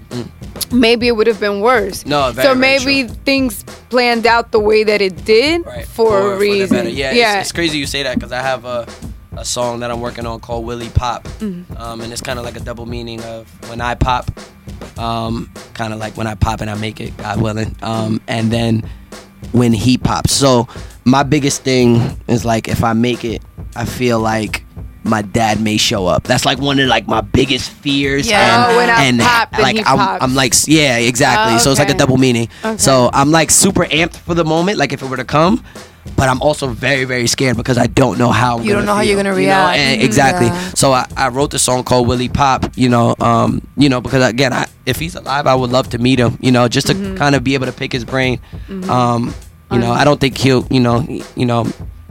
[0.70, 2.02] Maybe it would have been worse.
[2.04, 2.08] Mm.
[2.08, 5.86] No, very, so maybe things planned out the way that it did Right.
[5.86, 6.76] for, a reason.
[6.76, 6.88] better.
[6.88, 7.38] Yeah, yeah.
[7.38, 8.86] It's, it's crazy you say that because I have a,
[9.36, 11.64] a song that I'm working on called Will He Pop, Mm.
[11.78, 14.30] um, and it's kind of like a double meaning of when I pop,
[14.98, 18.50] um, kind of like when I pop and I make it, God willing, um, and
[18.50, 18.88] then
[19.52, 20.32] when he pops.
[20.32, 20.68] So
[21.04, 23.42] my biggest thing is like if I make it,
[23.76, 24.62] I feel like.
[25.06, 26.22] My dad may show up.
[26.24, 28.26] That's like one of like my biggest fears.
[28.26, 28.64] Yeah.
[28.64, 30.24] and, Oh, when I and pop, then like he I'm, pops.
[30.24, 31.56] I'm like yeah, exactly.
[31.56, 32.48] Oh, So it's like a double meaning.
[32.64, 32.78] Okay.
[32.78, 35.62] So I'm like super amped for the moment, like if it were to come,
[36.16, 38.58] but I'm also very, very scared because I don't know how.
[38.58, 39.54] I'm You don't know how you're gonna you know?
[39.66, 39.78] react.
[39.78, 40.04] And Mhm.
[40.04, 40.46] exactly.
[40.46, 40.70] Yeah.
[40.74, 42.66] So I, I wrote the song called Will He Pop.
[42.76, 45.98] You know, um, you know, because again, I, if he's alive, I would love to
[45.98, 46.38] meet him.
[46.40, 47.16] You know, just to Mm-hmm.
[47.16, 48.38] kind of be able to pick his brain.
[48.88, 49.34] Um,
[49.74, 50.66] you know, I don't think he'll.
[50.70, 51.06] You know,
[51.36, 51.66] you know.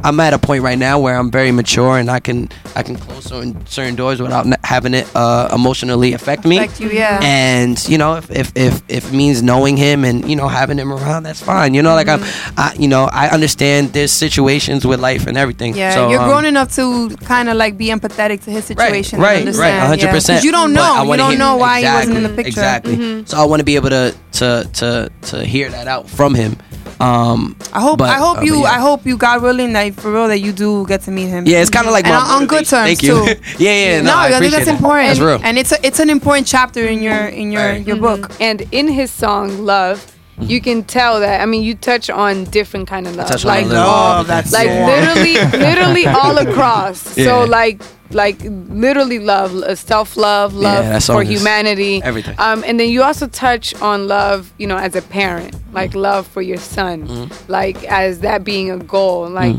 [0.06, 2.98] I'm at a point right now where I'm very mature and I can I can
[2.98, 6.58] close certain certain doors without having it uh, emotionally affect me.
[6.58, 7.22] Affect you, yeah.
[7.24, 10.78] And you know, if, if if if it means knowing him and you know having
[10.78, 11.74] him around, that's fine.
[11.74, 12.20] You know, like I'm,
[12.58, 15.74] I you know I understand there's situations with life and everything.
[15.74, 19.22] Yeah, so, you're um, grown enough to kind of like be empathetic to his situation.
[19.22, 20.12] Right, right, right, hundred yeah.
[20.12, 20.44] percent.
[20.44, 22.50] you don't know, you don't know why he wasn't in the picture.
[22.50, 23.26] Exactly.
[23.26, 26.58] So I want to be able to to to to hear that out from him.
[27.00, 28.70] Um, I hope, but, I hope uh, you, yeah.
[28.72, 31.46] I hope you, God willing, that for real, that you do get to meet him.
[31.46, 33.26] Yeah, it's kind of like and my on, on good terms Thank you.
[33.26, 33.42] too.
[33.64, 34.02] yeah, yeah.
[34.02, 34.76] No, no, I, I, think that's that.
[34.76, 35.08] important.
[35.08, 35.40] That's real.
[35.44, 37.86] and it's a, it's an important chapter in your in your Right.
[37.88, 38.32] your book.
[38.40, 40.06] And in his song Love,
[40.40, 43.28] you can tell that I mean you touch on different kind of love.
[43.28, 47.18] touch on like little all, bit that's like so- literally literally all across.
[47.18, 47.26] Yeah.
[47.26, 47.82] So like
[48.14, 52.36] like literally love, uh, self love, love that for humanity, everything.
[52.38, 56.00] Um, and then you also touch on love, you know, as a parent, like Mm-hmm.
[56.00, 59.56] love for your son, like as that being a goal, like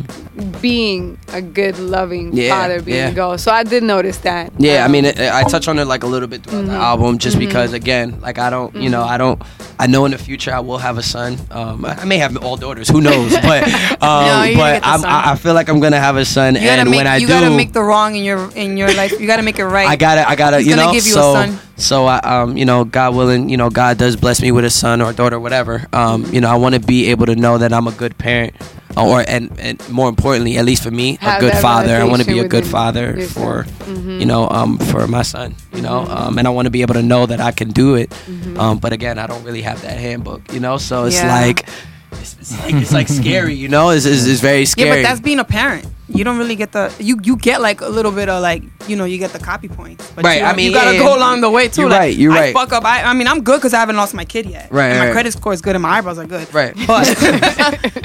[0.61, 2.37] being a good, loving Mm.
[2.37, 3.09] Yeah, father being yeah.
[3.09, 3.39] a goal.
[3.39, 4.53] So I did notice that.
[4.59, 6.73] Yeah, I Um, mean, it, I touch on it like a little bit throughout the
[6.73, 9.41] album, just because, again, like I don't, you know, I don't,
[9.79, 11.37] I know in the future I will have a son.
[11.51, 13.33] Um, I I may have all daughters, who knows?
[13.33, 13.65] But,
[14.03, 15.05] um, No, but I'm.
[15.05, 17.27] I, I feel like I'm gonna have a son, You and make when I you
[17.27, 19.19] do, you gotta make the wrong in your in your life.
[19.21, 19.89] You gotta make it right.
[19.89, 21.59] I gotta, I gotta, He's you know, give you a so, son.
[21.77, 24.71] so I, um, you know, God willing, you know, God does bless me with a
[24.71, 25.87] son or a daughter, whatever.
[25.93, 28.55] Um, you know, I want to be able to know that I'm a good parent,
[28.97, 31.97] uh, or and and more importantly, at least for me, a Have good father.
[31.97, 33.97] I want to be a good father for, son.
[33.97, 34.21] Mhm.
[34.21, 35.55] you know, um, for my son.
[35.73, 37.95] You know, um, and I want to be able to know that I can do
[37.97, 38.13] it.
[38.59, 40.53] Um, but again, I don't really have that handbook.
[40.53, 41.33] You know, so it's Yeah.
[41.41, 41.67] like.
[42.25, 43.91] It's, it's like it's like scary, you know.
[43.91, 45.03] It's, it's, it's very yeah, scary.
[45.03, 45.87] but that's being a parent.
[46.09, 48.95] You don't really get the you you get like a little bit of like you
[48.97, 50.11] know you get the copy points.
[50.15, 51.17] But Right, You, I mean, you gotta yeah, go yeah.
[51.17, 51.83] along the way too.
[51.83, 52.55] You're like, right, you're I right.
[52.55, 52.85] fuck up.
[52.85, 54.71] I, I mean, I'm good because I haven't lost my kid yet.
[54.71, 55.13] Right, And my right.
[55.13, 56.53] credit score is good and my eyebrows are good.
[56.53, 56.75] right.
[56.87, 57.09] But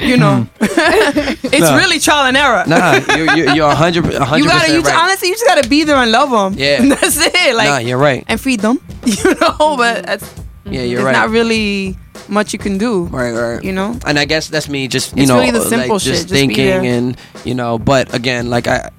[0.00, 1.76] you know, it's No.
[1.76, 2.64] really trial and error.
[2.66, 4.94] Nah, you're you're, you're 100 100 you gotta, you right.
[4.96, 6.54] honestly, you just gotta be there and love them.
[6.58, 6.82] Yeah.
[6.94, 7.54] that's it.
[7.54, 8.24] Like, nah, you're right.
[8.28, 8.80] and feed them.
[9.04, 11.12] You know, but that's Yeah, you're right.
[11.12, 11.96] not really
[12.28, 13.04] much you can do.
[13.04, 13.62] Right, right.
[13.62, 13.98] You know.
[14.06, 16.28] and I guess that's me just you It's know really the simple like, shit, just
[16.28, 18.90] just thinking and you know but again like I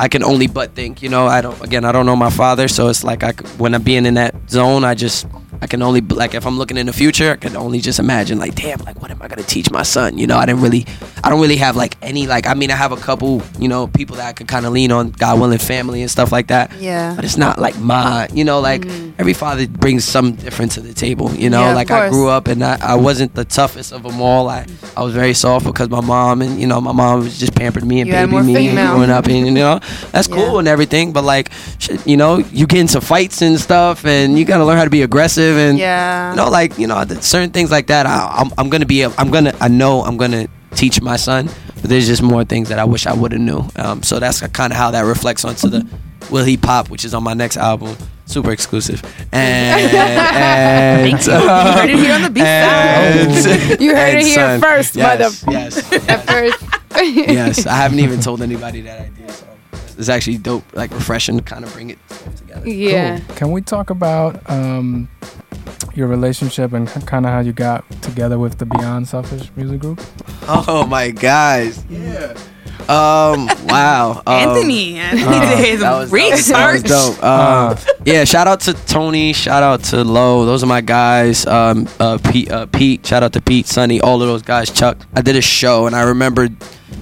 [0.00, 1.26] I can only but think you know?
[1.26, 4.06] I don't again I don't know my father so it's like I when I'm being
[4.06, 5.26] in that zone I just
[5.60, 8.38] I can only like if I'm looking in the future I can only just imagine
[8.38, 10.38] like damn like what am I gonna teach my son you know?
[10.38, 10.86] I didn't really
[11.22, 13.88] I don't really have like any like I mean I have a couple you know
[13.88, 16.72] people that I could kind of lean on God willing family and stuff like that.
[16.80, 17.14] Yeah.
[17.14, 18.60] but it's not like my you know?
[18.60, 19.12] Like mm.
[19.18, 21.60] every father brings some different to the table you know.
[21.60, 24.48] Yeah, like I grew up and I, I wasn't the toughest of them all.
[24.48, 27.49] I I was very soft because my mom and you know my mom was just
[27.60, 28.92] pampered me and You me female.
[28.94, 29.80] growing up and you know
[30.12, 30.36] that's Yeah.
[30.36, 34.38] cool and everything but like shit, you know you get into fights and stuff and
[34.38, 36.30] you gotta learn how to be aggressive and Yeah.
[36.30, 39.10] you know like you know certain things like that I, I'm, I'm gonna be a,
[39.18, 41.50] I'm gonna I know I'm gonna teach my son
[41.82, 44.40] but there's just more things that I wish I would have knew um, so that's
[44.48, 45.86] kind of how that reflects onto the
[46.30, 47.94] Will He Pop which is on my next album
[48.24, 49.02] super exclusive
[49.32, 51.32] and, and you.
[51.32, 54.60] You heard it here on the B and- You heard and it here son.
[54.60, 56.64] first, yes, mother- yes At first.
[56.96, 59.30] yes, I haven't even told anybody that idea.
[59.30, 59.46] So
[59.98, 62.68] it's actually dope, like refreshing to kind of bring it all together.
[62.68, 63.20] Yeah.
[63.20, 63.36] Cool.
[63.36, 65.08] Can we talk about um,
[65.94, 70.00] your relationship and kind of how you got together with the Beyond Selfish music group?
[70.48, 72.36] Oh my guys, yeah.
[72.88, 74.96] Um, wow, um, Anthony.
[74.96, 77.22] Anthony uh, did his that was, that was, that was dope.
[77.22, 79.32] Um, yeah, shout out to Tony.
[79.32, 80.44] Shout out to Low.
[80.44, 81.46] Those are my guys.
[81.46, 82.50] Um, uh, Pete.
[82.50, 83.06] Uh, Pete.
[83.06, 84.00] Shout out to Pete, Sonny.
[84.00, 84.70] All of those guys.
[84.70, 84.98] Chuck.
[85.14, 86.48] I did a show, and I remember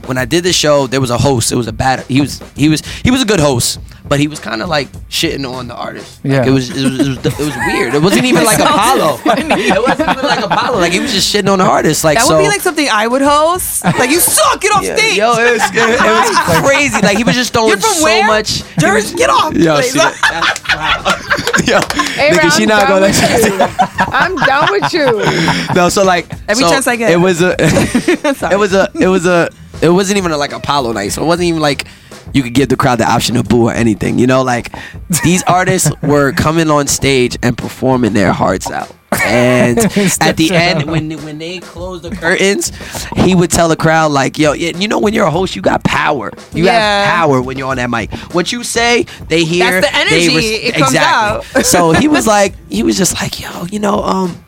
[0.07, 1.53] when I did the show, there was a host.
[1.53, 2.01] It was a bad.
[2.07, 2.41] He was.
[2.55, 2.81] He was.
[3.03, 3.79] He was a good host.
[4.09, 6.25] But he was kind of like shitting on the artist.
[6.25, 6.47] Like, Yeah.
[6.47, 7.95] it was, it was, it was, it was weird.
[7.95, 9.21] It wasn't even like Apollo.
[9.27, 10.79] It wasn't even like Apollo.
[10.79, 12.05] Like he was just shitting on the artist.
[12.05, 12.37] Like That so.
[12.37, 13.85] would be like something I would host.
[13.85, 15.19] Like you suck, get off Yeah, stage.
[15.19, 17.03] Yo, it was, it, was crazy.
[17.03, 18.27] Like he was just throwing so where?
[18.27, 18.63] much.
[18.79, 19.53] Jersey, get off.
[19.53, 20.23] Yo, Like, see, that's,
[20.73, 21.05] wow.
[21.69, 21.81] Yo,
[22.17, 23.67] Hey, nigga, bro, she I'm not gonna with you.
[24.09, 25.75] I'm done with you.
[25.75, 27.11] No, so like Every so chance I get.
[27.13, 27.55] it was a,
[28.35, 28.55] Sorry.
[28.55, 29.51] it was a, it was a,
[29.83, 31.09] it wasn't even a, like Apollo night.
[31.09, 31.87] So it wasn't even like
[32.35, 34.19] you could give the crowd the option to boo or anything.
[34.19, 34.73] You know, like
[35.25, 38.95] these artists were coming on stage and performing their hearts out.
[39.25, 39.79] And
[40.21, 42.73] at the end, when when they closed the curtains,
[43.17, 45.83] he would tell the crowd like, "Yo, you know when you're a host, you got
[45.83, 46.31] power.
[46.53, 47.07] You Yeah.
[47.07, 48.13] have power when you're on that mic.
[48.35, 49.81] What you say, they hear.
[49.81, 50.37] That's the energy.
[50.57, 51.61] It comes exactly.
[51.61, 51.67] out.
[51.67, 54.45] so he was like, he was just like, "Yo, you know, um."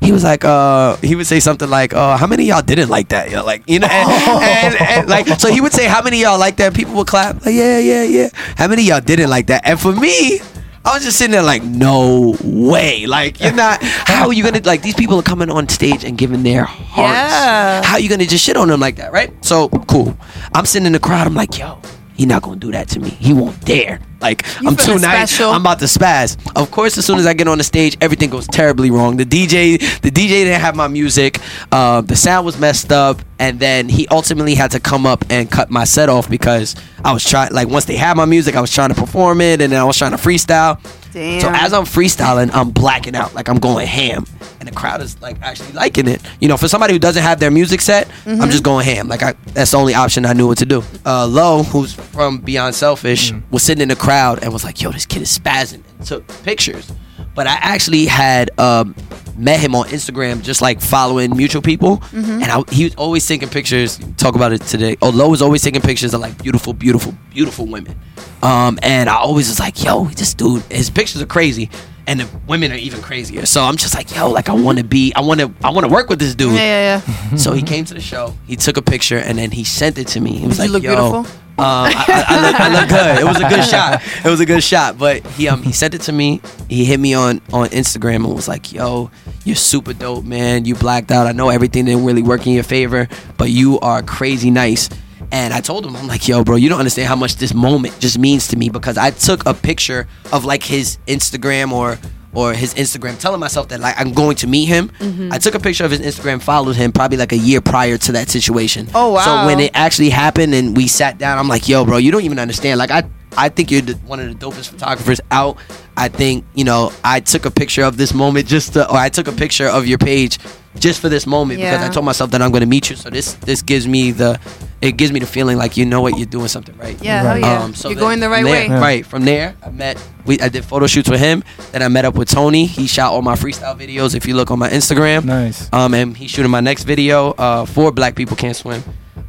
[0.00, 2.88] He was like, uh, he would say something like, uh, how many of y'all didn't
[2.88, 3.30] like that?
[3.30, 6.22] Yo, like, you know, and, and, and, like, so he would say, how many of
[6.22, 6.72] y'all like that?
[6.74, 8.28] People would clap, like, yeah, yeah, yeah.
[8.56, 9.66] How many of y'all didn't like that?
[9.66, 10.40] And for me,
[10.82, 13.06] I was just sitting there like, no way.
[13.06, 16.16] Like, you're not, how are you gonna, like, these people are coming on stage and
[16.16, 17.12] giving their hearts.
[17.12, 17.82] Yeah.
[17.84, 19.32] How are you gonna just shit on them like that, right?
[19.44, 20.16] So, cool.
[20.54, 21.78] I'm sitting in the crowd, I'm like, yo,
[22.20, 23.08] he not gonna do that to me.
[23.08, 23.98] He won't dare.
[24.20, 25.30] Like, I'm too nice.
[25.30, 25.52] special.
[25.52, 26.36] I'm about to spaz.
[26.54, 29.16] Of course, as soon as I get on the stage, everything goes terribly wrong.
[29.16, 31.38] The DJ, the DJ didn't have my music.
[31.72, 35.50] Uh, the sound was messed up, and then he ultimately had to come up and
[35.50, 37.54] cut my set off because I was trying.
[37.54, 39.84] Like once they had my music, I was trying to perform it, and then I
[39.84, 40.78] was trying to freestyle.
[41.12, 41.40] Damn.
[41.40, 44.24] So as I'm freestyling, I'm blacking out, like I'm going ham,
[44.60, 46.20] and the crowd is like actually liking it.
[46.40, 48.42] You know, for somebody who doesn't have their music set, Mm-hmm.
[48.42, 49.08] I'm just going ham.
[49.08, 50.82] Like I, that's the only option I knew what to do.
[51.04, 54.90] Uh, Lo, who's from Beyond Selfish, was sitting in the crowd and was like, "Yo,
[54.92, 56.92] this kid is spazzing," and took pictures.
[57.34, 58.94] But I actually had um,
[59.36, 62.42] met him on Instagram, just like following mutual people, Mm-hmm.
[62.42, 63.98] and I, he was always taking pictures.
[64.16, 64.96] Talk about it today.
[65.02, 67.98] Oh, Lo was always taking pictures of like beautiful, beautiful, beautiful women.
[68.42, 71.68] Um, and I always was like, yo, this dude, his pictures are crazy.
[72.06, 73.46] And the women are even crazier.
[73.46, 75.86] So I'm just like, yo, like I want to be, I want to, I want
[75.86, 76.54] to work with this dude.
[76.54, 76.58] Yeah,
[76.98, 77.36] yeah, yeah.
[77.36, 78.34] So he came to the show.
[78.48, 80.32] He took a picture and then he sent it to me.
[80.38, 81.39] He was Did you like, look "Yo, beautiful?
[81.60, 83.20] Um, I, I, I, look, I look good.
[83.20, 84.02] It was a good shot.
[84.24, 84.98] It was a good shot.
[84.98, 86.40] But he um he sent it to me.
[86.68, 89.10] He hit me on on Instagram and was like, "Yo,
[89.44, 90.64] you're super dope, man.
[90.64, 91.26] You blacked out.
[91.26, 94.88] I know everything didn't really work in your favor, but you are crazy nice."
[95.32, 97.96] And I told him, I'm like, yo, bro, you don't understand how much this moment
[98.00, 101.98] just means to me because I took a picture of like his Instagram or
[102.32, 104.88] or his Instagram, telling myself that like I'm going to meet him.
[104.98, 105.32] Mm-hmm.
[105.32, 108.12] I took a picture of his Instagram, followed him probably like a year prior to
[108.12, 108.88] that situation.
[108.94, 109.24] Oh, wow.
[109.24, 112.24] So when it actually happened and we sat down, I'm like, yo, bro, you don't
[112.24, 112.78] even understand.
[112.78, 113.04] Like I
[113.36, 115.58] I think you're the, one of the dopest photographers out.
[115.96, 119.08] I think you know I took a picture of this moment just to, or I
[119.08, 120.38] took a picture of your page
[120.78, 122.96] just for this moment because I told myself that I'm going to meet you.
[122.96, 124.38] So this this gives me the
[124.80, 126.96] it gives me the feeling like you know what you're doing something right.
[127.02, 127.42] Yeah, Right.
[127.44, 127.62] hell yeah.
[127.64, 128.68] Um, so You're going the right from way.
[128.68, 129.04] there- Right.
[129.04, 130.00] From there, I met.
[130.24, 131.42] We I did photo shoots with him.
[131.72, 132.66] Then I met up with Tony.
[132.66, 134.14] He shot all my freestyle videos.
[134.14, 135.68] If you look on my Instagram, Nice.
[135.72, 138.82] um, and he's shooting my next video uh, for Black People Can't Swim.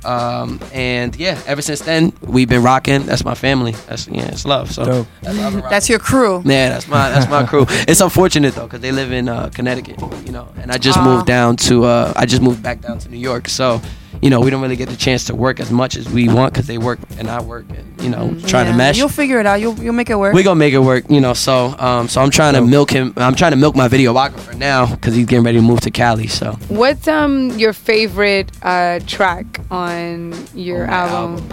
[0.03, 3.03] Um, and yeah, ever since then we've been rocking.
[3.05, 3.73] That's my family.
[3.87, 4.71] That's yeah, it's love.
[4.71, 5.69] So that's why I've been rocking.
[5.69, 6.41] That's your crew.
[6.45, 7.65] Yeah, that's my that's my crew.
[7.87, 11.03] It's unfortunate though, cause they live in uh, Connecticut, you know, and I just Ah.
[11.05, 13.81] moved down to uh, I just moved back down to New York, so
[14.21, 16.53] you know we don't really get the chance to work as much as we want,
[16.53, 18.71] cause they work and I work, and you know trying Yeah.
[18.71, 18.97] to mesh.
[18.97, 19.61] You'll figure it out.
[19.61, 20.33] You'll you'll make it work.
[20.33, 21.33] We're gonna make it work, you know.
[21.33, 23.13] So, um, so I'm trying to milk him.
[23.17, 26.27] I'm trying to milk my videographer now because he's getting ready to move to Cali.
[26.27, 31.49] So, What's um your favorite uh track on your On my album?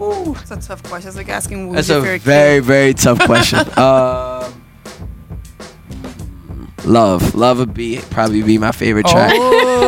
[0.00, 1.08] Ooh, That's a tough question.
[1.08, 2.64] It's like asking who's that's your a favorite very kid.
[2.64, 3.60] very tough question.
[3.78, 4.62] um,
[6.84, 9.32] love, love would be probably be my favorite track.
[9.34, 9.78] Oh.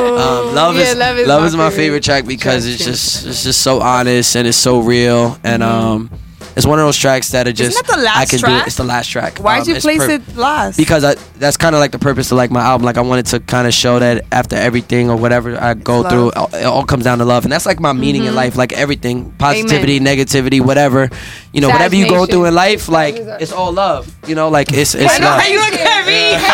[0.48, 2.74] Um, love Yeah, is Love love is is, my my favorite favorite track because track
[2.74, 6.08] it's just it's just so honest and it's so real and um
[6.56, 8.44] it's one of those tracks that are just Isn't that the last I can do
[8.46, 8.62] track?
[8.62, 8.66] it.
[8.68, 9.38] It's the last track.
[9.38, 10.76] Why'd Um, you place per- it last?
[10.76, 12.84] because I, that's kind of like the purpose of like my album.
[12.84, 16.10] Like I wanted to kind of show that after everything or whatever I go love.
[16.10, 16.28] through,
[16.58, 18.36] it all comes down to love, and that's like my meaning in mm-hmm.
[18.36, 18.56] life.
[18.56, 21.10] Like everything, positivity, negativity, whatever.
[21.52, 24.14] You know, Sag whatever you go through in life, like it's all love.
[24.28, 25.40] You know, like it's it's I know love.
[25.40, 26.34] how you look at me.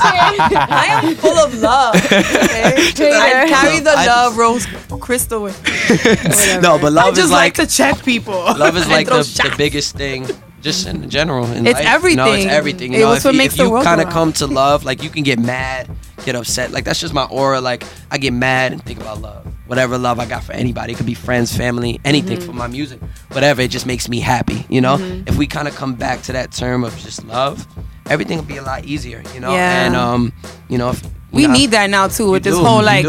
[0.00, 1.96] I am full of love.
[1.96, 3.12] Okay?
[3.12, 4.66] I carry the I love rose
[5.00, 6.60] crystal with me.
[6.60, 8.34] no, but I love just is like, like to check people.
[8.34, 10.26] love is like the, the biggest thing
[10.68, 12.04] just in general in It's life.
[12.04, 12.48] You know, it's everything.
[12.50, 12.92] everything.
[12.92, 14.84] You It know if what you, makes if the you kind of come to love
[14.84, 15.88] like you can get mad
[16.26, 16.70] get upset.
[16.72, 17.60] Like that's just my aura.
[17.60, 19.44] Like i get mad and think about love.
[19.66, 20.92] Whatever love i got for anybody.
[20.92, 22.46] It could be friends family anything Mm-hmm.
[22.46, 23.00] for my music.
[23.32, 24.96] Whatever it just makes me happy you know?
[25.26, 27.66] If we kind of come back to that term of just love
[28.14, 29.52] everything will be a lot easier you know?
[29.52, 29.84] Yeah.
[29.86, 30.32] and um
[30.68, 33.06] you know if, We know, need that now too with you this do, whole like.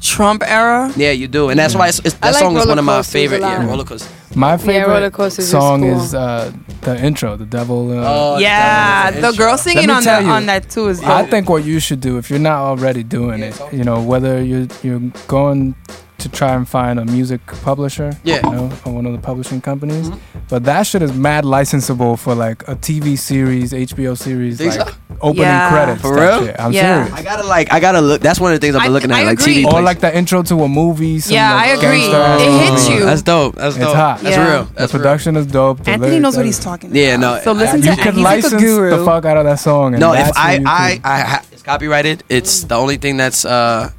[0.00, 0.92] Trump era.
[0.96, 3.02] yeah you do and that's why it's, it's, that like song is one of my
[3.02, 6.00] favorite yeah roller coaster My favorite Roller Coasters is song cool.
[6.00, 6.50] is uh,
[6.80, 7.92] the intro, the devil.
[7.92, 11.00] Uh, Oh, Yeah, that was the girl singing on that you, on that too is
[11.04, 14.02] I think what you should do if you're not already doing Yeah, it, you know,
[14.02, 15.74] whether you're you're going
[16.22, 18.40] to try and find a music publisher, Yeah.
[18.44, 20.18] you know, or one of the publishing companies, Mhm.
[20.48, 24.88] but that shit is mad licensable for like a TV series, HBO series, Think like
[24.88, 24.94] so?
[25.20, 25.70] opening Yeah.
[25.70, 26.00] credits.
[26.02, 26.46] For real?
[26.46, 26.56] shit.
[26.58, 27.04] I'm Yeah.
[27.06, 27.18] serious.
[27.18, 28.20] I gotta like I gotta look.
[28.22, 29.54] That's one of the things I've I- been looking at, I like agree.
[29.62, 29.64] TV.
[29.66, 29.84] Or places.
[29.84, 31.20] like the intro to a movie.
[31.20, 32.00] Some, Yeah, like, I agree.
[32.00, 33.04] gangster-ass It hits you.
[33.04, 33.54] That's dope.
[33.56, 33.94] That's It's dope.
[33.96, 34.20] hot.
[34.22, 34.48] That's Yeah.
[34.50, 34.64] real.
[34.64, 35.02] The That's real.
[35.02, 35.82] production is dope.
[35.84, 37.00] the Anthony lyrics- knows what he's talking about.
[37.02, 39.58] Yeah, no, So listen You to can he's like license the fuck out of that
[39.60, 39.94] song.
[39.94, 42.22] And No, if I I, I it's copyrighted.
[42.28, 43.90] It's the only thing that's uh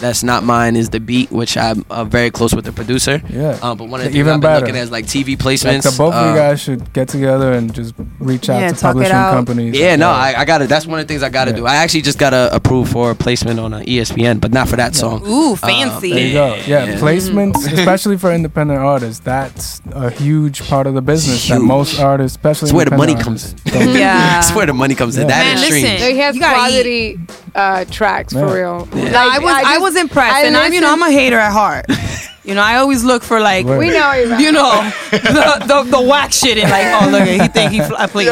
[0.00, 3.20] that's not mine is the beat, which I'm uh, very close with the producer.
[3.28, 3.58] yeah.
[3.62, 4.60] Um, but one of the Even things I've been better.
[4.66, 5.82] looking at is like TV Like placements.
[5.90, 8.74] the both of uh, you guys should get together and just reach out Yeah, to
[8.74, 9.32] talk it publishing out.
[9.34, 9.76] companies.
[9.78, 11.56] Yeah, no, I, I got to That's one of the things I got to Yeah.
[11.58, 11.66] do.
[11.66, 14.76] I actually just got to approve for a placement on uh, ESPN, but not for
[14.76, 15.22] that song.
[15.26, 16.12] Ooh, fancy.
[16.12, 16.54] There you go.
[16.54, 16.98] Yeah, Yeah.
[16.98, 22.36] placements, especially for independent artists, that's a huge part of the business that most artists,
[22.36, 23.88] especially It's where the money comes in.
[23.90, 24.18] Yeah.
[24.38, 25.22] That's where the money comes in.
[25.28, 25.28] Yeah.
[25.28, 25.78] That Man, is listen.
[25.84, 26.00] streams.
[26.00, 27.18] They have quality
[27.54, 28.40] uh, tracks Yeah.
[28.46, 28.88] for real.
[28.94, 29.10] Yeah.
[29.10, 31.38] No, I was I, just- was impressed, I and I'm you know I'm a hater
[31.38, 31.86] at heart.
[32.48, 33.78] you know I always look for like Word.
[33.78, 34.36] We know you.
[34.38, 34.72] you know
[35.10, 38.26] the, the the whack shit and like oh look he think he fly please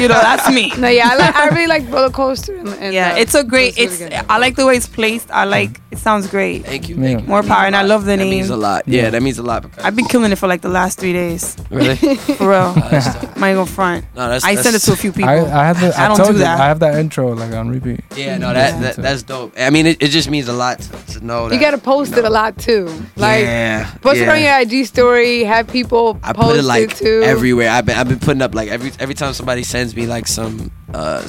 [0.00, 0.72] you know that's me.
[0.78, 2.56] No, yeah, I, like, I really like roller coaster.
[2.56, 3.78] And, and, Yeah, uh, it's a great.
[3.78, 4.12] It's good.
[4.12, 5.30] I like the way it's placed.
[5.30, 6.64] I like it sounds great.
[6.64, 6.96] Thank you.
[6.96, 7.02] Yeah.
[7.02, 7.26] Thank you.
[7.26, 8.86] More power, and I love the That means a lot.
[8.86, 9.62] Yeah, that means a lot.
[9.62, 11.56] Because I've been killing it for like the last three days.
[11.70, 11.96] really.
[12.40, 13.36] For real, That's dope.
[13.36, 14.04] I'm not gonna front.
[14.14, 15.28] No, that's, I that's, sent it to a few people.
[15.28, 16.60] I, I have the, I I, don't told do you, that.
[16.60, 18.00] I have that intro like on repeat.
[18.16, 18.80] Yeah, no, that, Yeah.
[18.80, 19.54] that that's dope.
[19.58, 21.54] I mean, it, it just means a lot to, to know that.
[21.54, 22.86] You gotta post it a lot too.
[23.16, 23.49] Like yeah,
[24.02, 24.22] post yeah.
[24.22, 25.44] it on your IG story.
[25.44, 27.22] Have people I post put it like too.
[27.24, 27.70] everywhere.
[27.70, 30.70] I've been I've been putting up like every every time somebody sends me like some
[30.94, 31.26] uh,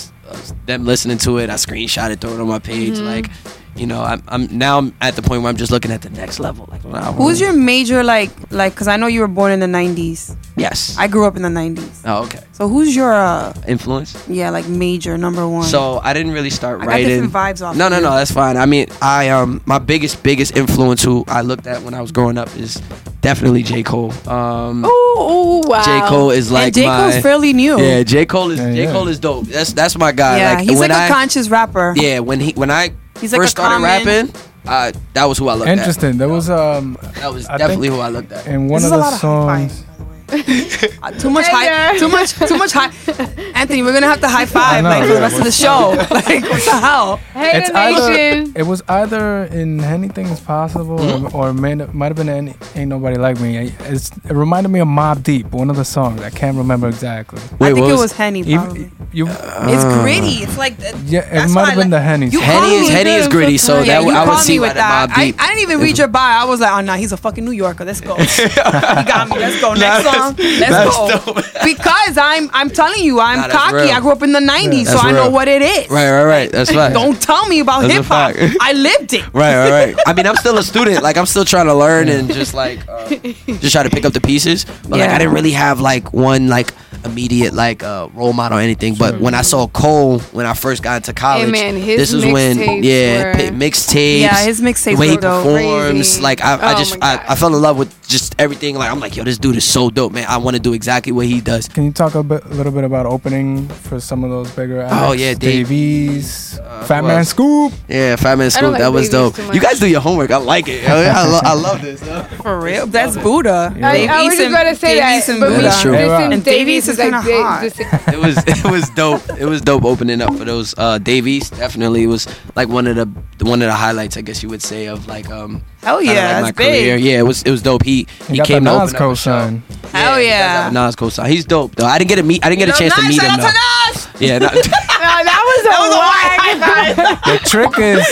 [0.65, 1.49] them listening to it.
[1.49, 2.95] I screenshot it, throw it on my page.
[2.95, 3.05] Mm-hmm.
[3.05, 3.30] Like,
[3.76, 6.09] you know, I'm, I'm now I'm at the point where I'm just looking at the
[6.09, 6.67] next level.
[6.69, 8.76] Like, wow, Who's your major like like?
[8.76, 10.36] Cause I know you were born in the '90s.
[10.57, 10.95] yes?
[10.99, 12.01] I grew up in the '90s.
[12.05, 12.39] oh, okay.
[12.51, 14.15] So who's your uh, Influence.
[14.28, 15.63] yeah like major number one?
[15.63, 17.07] So I didn't really start I writing.
[17.07, 18.03] different vibes off No, of no, you.
[18.03, 18.15] no.
[18.15, 18.57] That's fine.
[18.57, 22.11] I mean, I um, my biggest, biggest influence who I looked at when I was
[22.11, 22.76] growing up is
[23.22, 24.11] definitely J Cole.
[24.30, 25.82] Um, Ooh, ooh, wow.
[25.84, 26.97] J Cole is like and J my.
[27.11, 27.80] Cole's fairly new.
[27.82, 28.91] yeah, J Cole is Yeah, J.
[28.91, 29.45] Cole is dope.
[29.47, 30.38] That's that's my guy.
[30.39, 31.93] Yeah, like he's when like a I, conscious rapper.
[31.95, 32.91] Yeah, when he when I
[33.22, 34.34] He's like first a started common- rapping,
[34.67, 35.78] uh, that was who I looked at.
[35.78, 36.17] Interesting.
[36.17, 36.97] There was um.
[37.15, 38.47] That was I definitely think- who I looked at.
[38.47, 39.86] And one This of is a the lot of high songs.
[40.32, 42.91] Uh, too much high, too much, too much high.
[43.55, 45.89] Anthony, we're gonna have to high five know, like for the rest of the show.
[46.11, 47.17] like what the hell?
[47.34, 51.36] Hey, It's the either it was either in anything is possible Mm-hmm.
[51.36, 53.57] or, or may, might have been in ain't nobody like me.
[53.82, 56.21] It's, it reminded me of Mobb Deep, one of the songs.
[56.21, 57.39] I can't remember exactly.
[57.59, 58.43] Wait, I think what it was- was Henny.
[58.43, 58.79] Probably.
[58.82, 60.43] Even, you, it's gritty.
[60.43, 62.25] It's like uh, yeah, it that's might why have been like- the Henny.
[62.27, 64.25] You called Henny is me Henny is gritty, so so yeah, that you I would
[64.32, 65.09] called see me with that that.
[65.09, 65.36] Mob I, Deep.
[65.41, 66.41] I didn't even read your bio.
[66.41, 67.84] I was like, oh no, he's a fucking New Yorker.
[67.86, 68.15] Let's go.
[68.15, 69.38] he got me.
[69.39, 69.73] Let's go.
[69.73, 70.20] Next song.
[70.30, 71.34] Let's go.
[71.63, 73.76] because I'm I'm telling you, I'm Nah, cocky.
[73.76, 73.91] real.
[73.91, 75.89] I grew up in the '90s, so That's I know what it is.
[75.89, 76.51] Right, right, right.
[76.51, 76.93] That's right.
[76.93, 78.36] Don't tell me about hip hop.
[78.61, 79.26] I lived it.
[79.34, 79.95] Right, right, right.
[80.05, 81.01] I mean, I'm still a student.
[81.03, 84.13] Like, I'm still trying to learn and just like, uh, just try to pick up
[84.13, 84.65] the pieces.
[84.65, 86.74] But like, I didn't really have like one like
[87.06, 88.95] immediate like uh, role model or anything.
[88.95, 92.26] But when I saw Cole when I first got into college, man, his this is
[92.32, 94.20] when yeah, were- pi- mixtapes.
[94.22, 95.89] Yeah, his mixtapes the way he performs.
[95.91, 96.22] Crazy.
[96.22, 98.76] Like, I, I Oh just I, I fell in love with just everything.
[98.76, 100.26] Like, I'm like, yo, this dude is so dope, man.
[100.28, 101.68] I want to do exactly what he does.
[101.68, 104.82] Can you talk a bit, a little bit about opening for some of those bigger
[104.82, 104.93] acts?
[104.97, 107.24] Oh, yeah, Dave- Davies, Uh, Fat Man?
[107.26, 107.74] Scoop.
[107.88, 108.72] Yeah, Fat Man Scoop.
[108.72, 109.38] like that was dope.
[109.54, 110.32] You guys do your homework.
[110.32, 110.88] I like it.
[110.88, 111.99] I, lo- I love this.
[112.02, 112.24] though.
[112.41, 113.74] For real, that's Buda.
[113.78, 113.88] Yeah.
[113.89, 115.62] I, Dave I was just and- gonna say Dave that, East and but Yeah, Buda.
[115.68, 115.93] that's true.
[115.93, 116.18] Yeah, right.
[116.18, 118.89] Listen, And Dave East Dave East is is like kinda they- it was it was
[118.91, 119.21] dope.
[119.39, 121.55] It was dope opening up for those uh Dave East.
[121.57, 123.05] Definitely was like one of the
[123.45, 126.15] one of the highlights, I guess you would say, of like um Hell yeah, like
[126.15, 126.81] my that's big.
[126.83, 126.95] career.
[126.97, 127.83] Yeah, it was it was dope.
[127.83, 128.97] He He he got came the to open up a show.
[128.99, 129.63] co-sign.
[129.91, 130.53] Hell yeah.
[130.53, 131.29] does have Nas co-sign.
[131.31, 131.85] He's dope though.
[131.85, 132.45] I didn't get to meet.
[132.45, 133.47] I didn't get a chance to meet him though.
[133.47, 134.07] to Nas.
[134.21, 137.17] Yeah, no, No, that was a whack.
[137.25, 138.05] The trick is,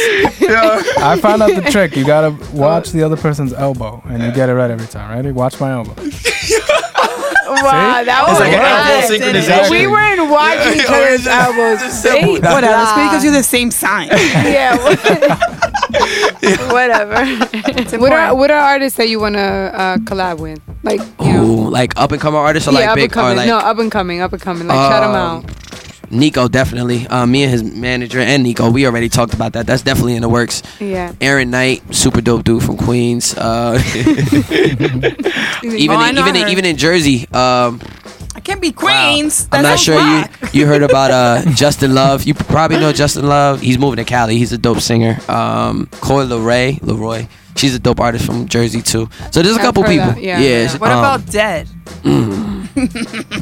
[0.98, 1.96] I found out the trick.
[1.96, 5.12] You gotta watch the other person's elbow, and you get it right every time.
[5.16, 5.32] Ready?
[5.32, 5.94] Watch my elbow.
[7.64, 9.10] Wow, that was It's like an elbow whack.
[9.10, 9.72] synchronization.
[9.72, 11.82] We weren't watching each other's elbows.
[11.82, 12.34] It's simple.
[12.36, 12.82] They- Whatever.
[12.84, 14.10] It's because you're the same sign.
[14.50, 14.76] Yeah.
[16.72, 17.26] Whatever.
[17.98, 19.40] What are what are artists that you wanna
[19.74, 20.62] uh, collab with?
[20.84, 23.34] Like you know, like up and coming artists or yeah, like up big and coming.
[23.34, 24.68] or like no, up and coming, up and coming.
[24.68, 25.46] Like shout them Um, out.
[26.12, 27.08] Nico definitely.
[27.08, 29.66] Uh, me and his manager and Nico, we already talked about that.
[29.68, 30.62] That's definitely in the works.
[30.80, 31.14] Yeah.
[31.22, 33.36] Aaron Knight, super dope dude from Queens.
[33.38, 33.82] Uh,
[35.64, 37.28] even Oh, in, even in, even in Jersey.
[37.32, 37.82] Um,
[38.36, 38.76] I can't be wow.
[39.12, 39.48] Queens.
[39.52, 42.24] I'm not sure you you heard about uh, Justin Love.
[42.24, 43.62] You probably know Justin Love.
[43.62, 44.38] He's moving to Cali.
[44.38, 45.18] He's a dope singer.
[45.28, 47.28] Um, Coi Leray, Leroy.
[47.60, 49.10] She's a dope artist from Jersey too.
[49.32, 50.08] So there's a I've couple people.
[50.08, 50.40] that, yeah.
[50.40, 50.78] yeah.
[50.78, 51.68] What um, about Dead?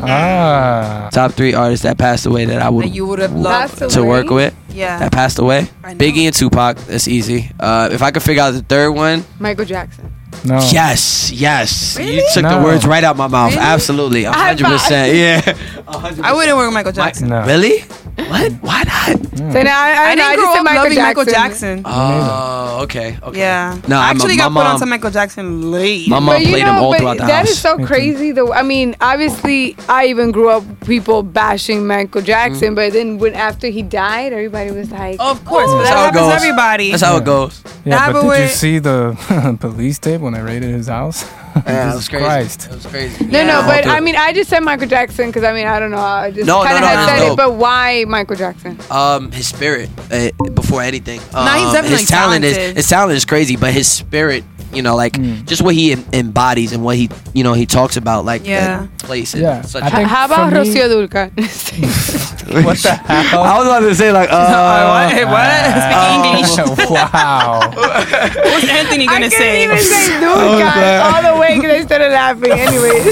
[0.01, 3.77] Ah, top three artists that passed away that I would That you would have loved.
[3.77, 4.07] to away?
[4.07, 4.55] work with?
[4.69, 4.97] Yeah.
[4.99, 5.69] That passed away.
[5.83, 6.77] Biggie and Tupac.
[6.87, 7.51] That's easy.
[7.59, 10.11] Uh, if I could figure out the third one, Michael Jackson.
[10.45, 10.59] No.
[10.71, 11.97] yes, yes.
[11.99, 12.23] You Really?
[12.33, 13.51] took the words right out my mouth.
[13.53, 13.63] Really?
[13.65, 15.15] Absolutely, hundred percent.
[15.15, 15.55] Yeah,
[15.87, 17.07] a hundred I wouldn't work with Michael percent.
[17.07, 17.29] Jackson.
[17.29, 17.45] No.
[17.45, 17.83] Really?
[18.17, 18.51] What?
[18.65, 19.27] Why not?
[19.37, 21.03] So now I, I, I didn't just grow said up Michael loving Jackson.
[21.05, 21.81] Michael Jackson.
[21.85, 23.39] Oh, okay, okay.
[23.39, 23.79] Yeah.
[23.87, 26.09] No, I I'm a- actually my got put mom- onto Michael Jackson late.
[26.09, 27.49] My mom But played know, him all but throughout the that house.
[27.51, 28.51] is so crazy though.
[28.51, 32.75] I mean, obviously, I even grew up people bashing Michael Jackson, mm-hmm.
[32.75, 35.95] but then when after he died, everybody was like, Of course, Oh, but That's that
[35.95, 36.29] how it happens goes.
[36.31, 36.89] to everybody.
[36.91, 37.63] That's how it goes.
[37.85, 41.29] Yeah, Nah, but but did you see the police tape when I raided his house?
[41.55, 42.25] Yeah, it was Jesus crazy.
[42.25, 42.65] Christ.
[42.67, 43.25] It was crazy.
[43.25, 43.45] No, Yeah.
[43.45, 45.97] no, but I mean, I just said Michael Jackson because I mean, I don't know,
[45.97, 48.77] I just No, no, kind of no, had that's said it, but why Michael Jackson?
[48.91, 51.19] um his spirit uh, before anything.
[51.33, 52.69] Um, Nah, he's definitely his talent talented.
[52.71, 54.43] is his talent is crazy, but his spirit,
[54.73, 55.45] you know, like Mm.
[55.45, 58.79] just what he em- embodies and what he you know he talks about, like Yeah.
[58.81, 59.33] that place.
[59.33, 61.31] in Yeah, such I a- think How about for me- Rocio Dulca?
[62.63, 63.43] what the hell?
[63.43, 65.11] I was about to say like, uh, what?
[65.11, 65.47] Hey, what?
[65.87, 66.89] Speak English.
[66.89, 67.71] wow.
[67.73, 69.63] What's Anthony I gonna couldn't say?
[69.63, 72.51] even say Dulca all the way because I started laughing.
[72.51, 73.05] Anyways,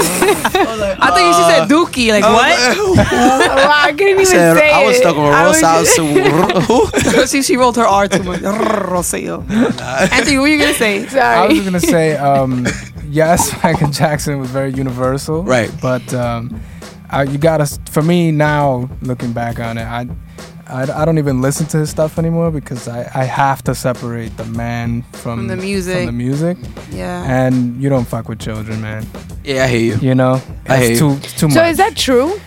[0.54, 2.10] I thought you should say Dookie.
[2.10, 2.96] Like what?
[3.12, 5.00] wow, I couldn't even said, say I was it.
[5.00, 5.86] stuck on I was South.
[6.68, 8.40] Oh, See, she rolled her R too much.
[8.40, 9.48] Rocio.
[9.50, 11.06] Anthony, what are you gonna say?
[11.06, 11.20] Sorry.
[11.22, 11.54] I was Sorry.
[11.54, 12.66] just gonna say, um,
[13.08, 15.70] yes, Michael Jackson was very universal, Right.
[15.80, 16.60] But um,
[17.10, 20.08] I, you gotta, for me now, looking back on it, I,
[20.68, 24.36] I, I don't even listen to his stuff anymore because I, I have to separate
[24.36, 25.96] the man from, From the music.
[25.96, 26.58] From the music,
[26.90, 27.24] Yeah.
[27.24, 29.06] and you don't fuck with children, man.
[29.44, 30.08] yeah, I hear you.
[30.08, 31.10] You know, I hear it's you.
[31.10, 31.54] too, it's too much.
[31.54, 32.38] So is that true?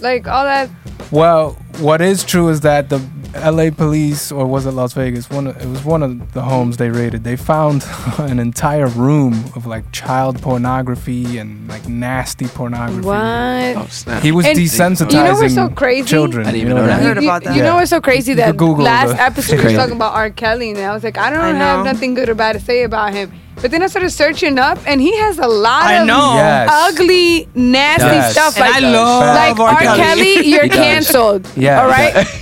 [0.00, 0.70] Like all that?
[1.10, 3.00] Well, what is true is that the
[3.34, 3.70] L.A.
[3.70, 5.28] police, or was it Las Vegas?
[5.28, 7.22] One, of- it was one of the homes they raided.
[7.22, 7.84] They found
[8.18, 13.06] an entire room of like child pornography and like nasty pornography.
[13.06, 13.76] What?
[13.76, 14.22] Oh snap!
[14.22, 16.08] He was And desensitizing you know what's so crazy?
[16.08, 16.46] children.
[16.46, 17.00] I didn't you know know what that.
[17.00, 17.26] I I heard mean?
[17.28, 17.56] about You, that.
[17.56, 18.30] you know what's so crazy?
[18.32, 19.76] You That last the- episode we Crazy.
[19.76, 20.30] was talking about R.
[20.30, 21.92] Kelly, and I was like, I don't I have know.
[21.92, 23.32] nothing good or bad to say about him.
[23.62, 26.34] But then I started searching up, and he has a lot I of know.
[26.34, 26.68] Yes.
[26.72, 28.32] ugly, nasty Yes.
[28.32, 28.56] stuff.
[28.60, 29.68] And Like, I love like R.
[29.70, 29.80] R.
[29.80, 30.34] Kelly.
[30.34, 30.78] Kelly, you're He does.
[30.78, 31.48] canceled.
[31.56, 31.80] Yeah.
[31.82, 32.14] All right.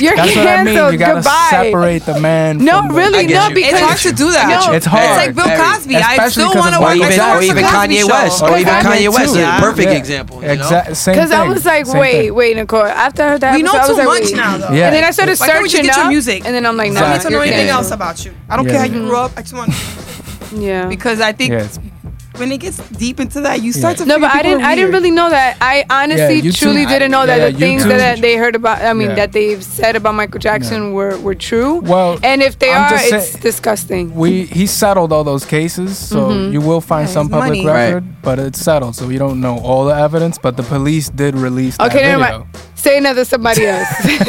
[0.00, 0.74] You're That's what I mean.
[0.74, 1.46] You gotta Goodbye.
[1.50, 2.56] separate the man.
[2.64, 3.54] No, from the- really, I get no, you.
[3.54, 4.48] because It's hard to do that.
[4.66, 4.72] No.
[4.72, 5.04] It's hard.
[5.04, 5.60] It's like Bill Very.
[5.60, 5.96] Cosby.
[5.96, 6.80] I Especially still 'cause want to of work.
[6.80, 8.08] or Well, I even, still or work even for Cosby Kanye Show.
[8.08, 9.40] West, or even Kanye Kanye West too.
[9.40, 9.98] is a perfect Yeah.
[9.98, 10.36] example.
[10.40, 10.52] You know?
[10.54, 11.48] Exact- same Because I thing.
[11.50, 12.34] was like, Same wait, thing.
[12.34, 12.86] wait, Nicole.
[12.86, 14.74] After I heard that We know episode, I too was much like, now, though.
[14.74, 14.86] Yeah.
[14.86, 16.42] And then I started Why can't we just searching get your up, music?
[16.46, 17.30] and then I'm like, I no, don't need Exactly.
[17.30, 17.84] to know you're anything canceled.
[17.84, 18.32] else about you.
[18.48, 19.32] I don't care how you grew up.
[19.36, 19.68] I just want
[20.52, 20.86] Yeah.
[20.86, 21.78] because I think Yeah, it's-
[22.36, 24.04] when it gets deep into that, you start Yeah.
[24.04, 24.62] to No, but I didn't.
[24.64, 25.56] I didn't really know that.
[25.60, 28.80] I honestly, YouTube- truly didn't know that yeah, the things YouTube- that they heard about.
[28.82, 29.14] I mean, Yeah.
[29.16, 31.80] that they've said about Michael Jackson were were true.
[31.84, 34.14] Well, and if they I'm are, it's saying- disgusting.
[34.14, 37.66] we he settled all those cases, so you will find Yeah, some public money.
[37.66, 40.38] record, but it's settled, so we don't know all the evidence.
[40.38, 42.38] But the police did release that Okay, never video.
[42.38, 42.44] mind.
[42.76, 43.88] Say another somebody else.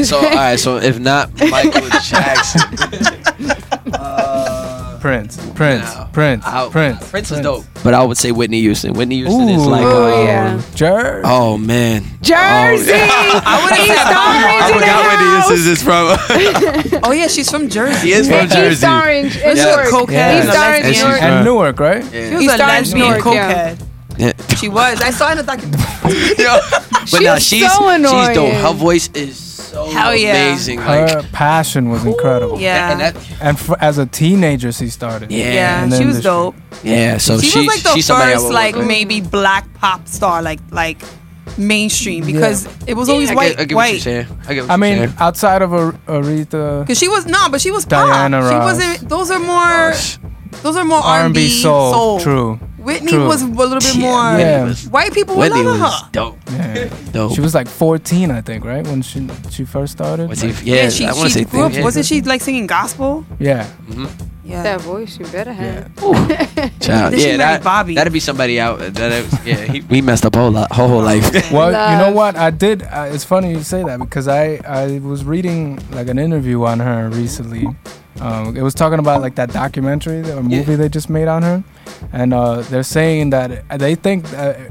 [0.09, 2.61] So all right, so if not Michael Jackson,
[3.93, 4.60] uh,
[5.01, 6.07] Prince, Prince, no.
[6.13, 8.93] Prince, I- Prince, Prince is dope, but I would say Whitney Houston.
[8.93, 10.61] Whitney Houston Ooh, is like, Oh, uh, yeah.
[10.75, 12.91] Jer- oh man, Jersey.
[12.93, 15.49] I wouldn't say Orange I in the forgot Whitney house.
[15.49, 17.01] Houston is from.
[17.03, 18.07] Oh yeah, she's from Jersey.
[18.09, 18.85] He is from East Jersey.
[18.87, 19.63] Orange in Yeah.
[19.65, 19.87] Newark.
[19.87, 20.11] Cokehead.
[20.11, 20.37] Yeah.
[20.37, 21.07] East She's a Orange, lesbian.
[21.07, 21.21] Newark.
[21.23, 22.03] and Newark, right?
[22.03, 23.75] She was East a Orange, lesbian Newark, yeah.
[23.75, 23.87] cokehead.
[24.21, 24.33] Yeah.
[24.61, 25.01] She was.
[25.01, 26.43] I saw in the documentary.
[26.43, 28.53] Yo, but She's no, she's so she's dope.
[28.53, 29.35] Her voice is
[29.71, 30.49] so Hell yeah.
[30.49, 30.79] amazing.
[30.79, 32.59] Her Like, passion was incredible.
[32.59, 32.91] Yeah.
[32.91, 35.31] and that, And for, as a teenager, she started.
[35.31, 35.53] Yeah.
[35.53, 36.21] yeah, in she was industry.
[36.23, 36.55] dope.
[36.83, 37.17] yeah.
[37.17, 38.85] So she she's was like the she's first like with.
[38.87, 41.01] maybe black pop star, like like
[41.57, 43.57] mainstream because it was always I white.
[43.57, 44.07] Get, I get white.
[44.07, 45.13] I I mean, saying.
[45.19, 48.49] outside of Ar- Aretha, Cause she was no, but she was Diana pop.
[48.49, 48.63] She Ross.
[48.77, 49.09] wasn't.
[49.09, 49.93] Those are more.
[50.63, 52.59] Those are more R and R&B B soul, true.
[52.81, 53.27] Whitney True.
[53.27, 54.23] was a little bit more.
[54.31, 54.63] Whitney Yeah.
[54.65, 56.09] was- White people were Whitney loving her.
[56.11, 56.37] dope.
[56.51, 56.89] Yeah.
[57.11, 57.33] Dope.
[57.35, 58.85] She was like 14, I think, right?
[58.85, 60.29] When she she first started.
[60.29, 60.49] Was he?
[60.49, 61.45] Like, Yeah, she, I want to she say.
[61.45, 61.73] grew up.
[61.73, 61.83] yeah.
[61.83, 63.23] Wasn't she like singing gospel?
[63.39, 63.65] yeah.
[63.89, 64.05] Mm-hmm.
[64.51, 64.63] Yeah.
[64.63, 65.95] That voice, you better have.
[66.79, 67.13] Child.
[67.13, 67.95] Then she Yeah, married that, Bobby.
[67.95, 68.79] that'd be somebody out.
[68.79, 71.51] That yeah, he, he messed up whole lot, whole whole life.
[71.51, 72.15] Well, you know Love.
[72.15, 72.35] what?
[72.35, 72.83] I did.
[72.83, 76.79] Uh, it's funny you say that because I I was reading like an interview on
[76.79, 77.67] her recently.
[78.19, 81.63] Um, it was talking about like that documentary, the movie they just made on her,
[82.11, 84.69] and uh, they're saying that they think, that,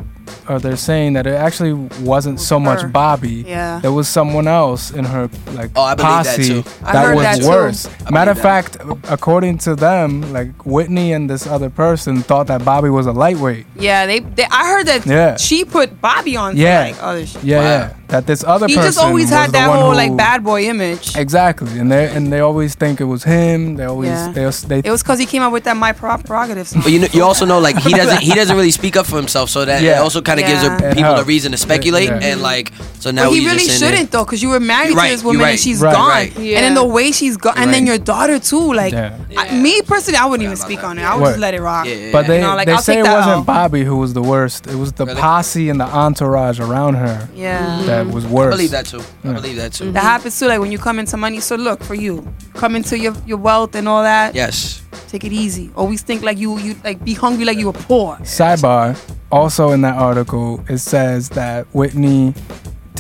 [0.49, 1.73] or they're saying that it actually
[2.03, 2.65] wasn't so her.
[2.65, 3.45] much Bobby.
[3.47, 3.81] Yeah.
[3.81, 6.63] There was someone else in her like Oh, I believe that, posse too.
[6.83, 7.89] That heard was that, worse.
[8.07, 8.77] I Matter of fact,
[9.09, 13.67] according to them, like Whitney and this other person thought that Bobby was a lightweight.
[13.77, 14.45] Yeah, they, they.
[14.51, 15.37] I heard that Yeah.
[15.37, 16.57] she put Bobby on.
[16.57, 16.81] Yeah.
[16.83, 17.45] like other shit.
[17.45, 17.65] Yeah, Wow.
[17.65, 17.95] yeah.
[18.11, 20.65] That this other person, He person just always had that whole who- like bad boy
[20.65, 21.15] image.
[21.17, 23.77] Exactly, and they and they always think it was him.
[23.77, 24.33] They always Yeah.
[24.33, 26.69] they they It was because he came out with that my Pro- prerogative.
[26.83, 29.17] But you know, you also know like he doesn't he doesn't really speak up for
[29.17, 30.01] himself, so that it Yeah.
[30.03, 31.29] also kind of gives her people the helps.
[31.29, 32.19] reason to speculate Yeah.
[32.29, 33.91] and like so now But he really just in there.
[33.93, 35.61] shouldn't though, because you were married You're to this woman you're and right.
[35.61, 35.95] she's Right.
[35.95, 36.37] gone, Right.
[36.37, 38.73] and then the way she's gone, and then your daughter too.
[38.75, 39.13] Like Yeah.
[39.37, 41.05] I, me personally, I wouldn't even speak about on it.
[41.05, 41.87] I would just let it rock.
[41.87, 44.23] Yeah, yeah, But they You know, like, they say it wasn't Bobby who was the
[44.23, 44.67] worst.
[44.67, 48.00] It was the posse and the entourage around her Yeah.
[48.05, 49.03] That um, was I believe that too.
[49.25, 49.93] I believe that too.
[49.93, 51.41] That happens too, like when you come into money.
[51.41, 54.35] So look for you, come into your, your wealth and all that.
[54.35, 54.83] Yes.
[55.09, 55.71] Take it easy.
[55.77, 58.17] Always think like you you like be hungry like you were poor.
[58.19, 58.97] Sidebar.
[59.33, 62.35] Also in that article, it says that Whitney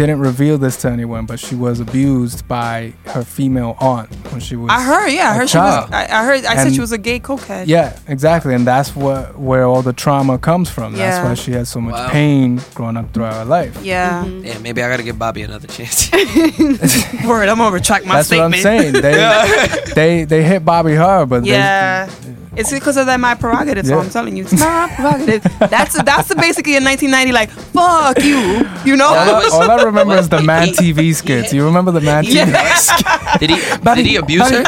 [0.06, 4.56] didn't reveal this to anyone, but she was abused by her female aunt when she
[4.56, 4.70] was.
[4.70, 5.90] I heard, yeah, I a heard she was.
[5.90, 6.44] I, I heard.
[6.44, 7.66] I said she was a gay cokehead.
[7.66, 10.94] Yeah, exactly, and that's what where all the trauma comes from.
[10.94, 11.10] Yeah.
[11.10, 12.08] That's why she had so much Wow.
[12.10, 13.78] pain growing up throughout her life.
[13.82, 14.24] Yeah.
[14.24, 14.44] Mm-hmm.
[14.46, 16.10] Yeah, maybe I gotta give Bobby another chance.
[17.26, 17.48] Word.
[17.48, 18.52] I'm gonna retract my That's statement.
[18.52, 18.92] what I'm saying.
[18.94, 22.08] They they they hit Bobby hard, but they- Yeah.
[22.56, 23.86] It's because of that my prerogative.
[23.86, 24.02] So Yeah.
[24.02, 25.42] I'm telling you, it's my prerogative.
[25.70, 29.06] That's that's the basically in 1990 like fuck you, you know.
[29.06, 31.52] all, I, all I remember is the He- Man he- TV skits.
[31.52, 32.34] You remember the Mad TV?
[32.34, 33.36] Yeah.
[33.38, 33.56] did he
[33.94, 34.64] did he abuse her?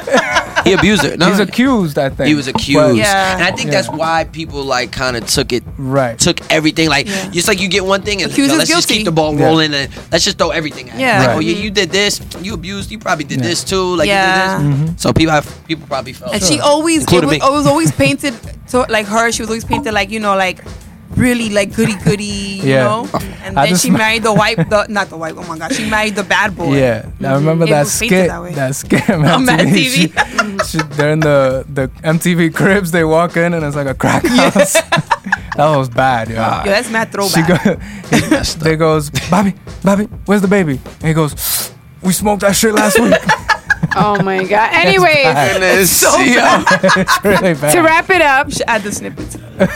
[0.64, 1.16] He abused her.
[1.16, 2.28] No, He's accused, I think.
[2.28, 2.78] he was accused.
[2.78, 3.34] But- Yeah.
[3.34, 3.80] And I think Yeah.
[3.82, 6.16] that's why people like kind of took it right.
[6.16, 7.30] took everything like Yeah.
[7.30, 9.46] just like you get one thing and Accused yo, let's just keep the ball Yeah.
[9.46, 11.00] rolling and let's just throw everything at it.
[11.00, 11.18] Yeah.
[11.18, 11.36] Like, Right.
[11.36, 13.48] oh yeah, you did this, you abused, you probably did Yeah.
[13.48, 13.96] this too.
[13.96, 14.58] Like Yeah.
[14.60, 14.86] you did Mm-hmm.
[14.92, 15.02] this.
[15.02, 16.32] So people have people probably felt.
[16.32, 17.40] And she always it Including was, me.
[17.82, 18.34] Always painted
[18.68, 19.32] to like her.
[19.32, 20.62] She was always painted like you know like
[21.16, 22.24] really like goody goody,
[22.62, 22.84] you Yeah.
[22.84, 23.08] know.
[23.12, 25.34] Oh, and I then she married the white, the not the white.
[25.36, 26.76] Oh my god, she married the bad boy.
[26.76, 27.34] Yeah, I mm-hmm.
[27.34, 28.28] remember It that skit.
[28.28, 28.54] that.
[28.54, 30.64] That, skit on Mad MTV.
[30.66, 32.90] She, she, they're in the the MTV cribs.
[32.92, 34.72] They walk in and it's like a crack house.
[34.72, 36.36] that was bad, yo.
[36.36, 37.60] Yo, that's mad throwback.
[37.60, 40.80] She go, they goes, Bobby, Bobby, where's the baby?
[41.00, 41.72] And he goes,
[42.02, 43.14] we smoked that shit last week.
[43.96, 44.70] Oh my god.
[44.72, 46.10] Anyways, Goodness, yo.
[46.22, 47.72] it's really bad.
[47.72, 49.36] to wrap it up, should add the snippets.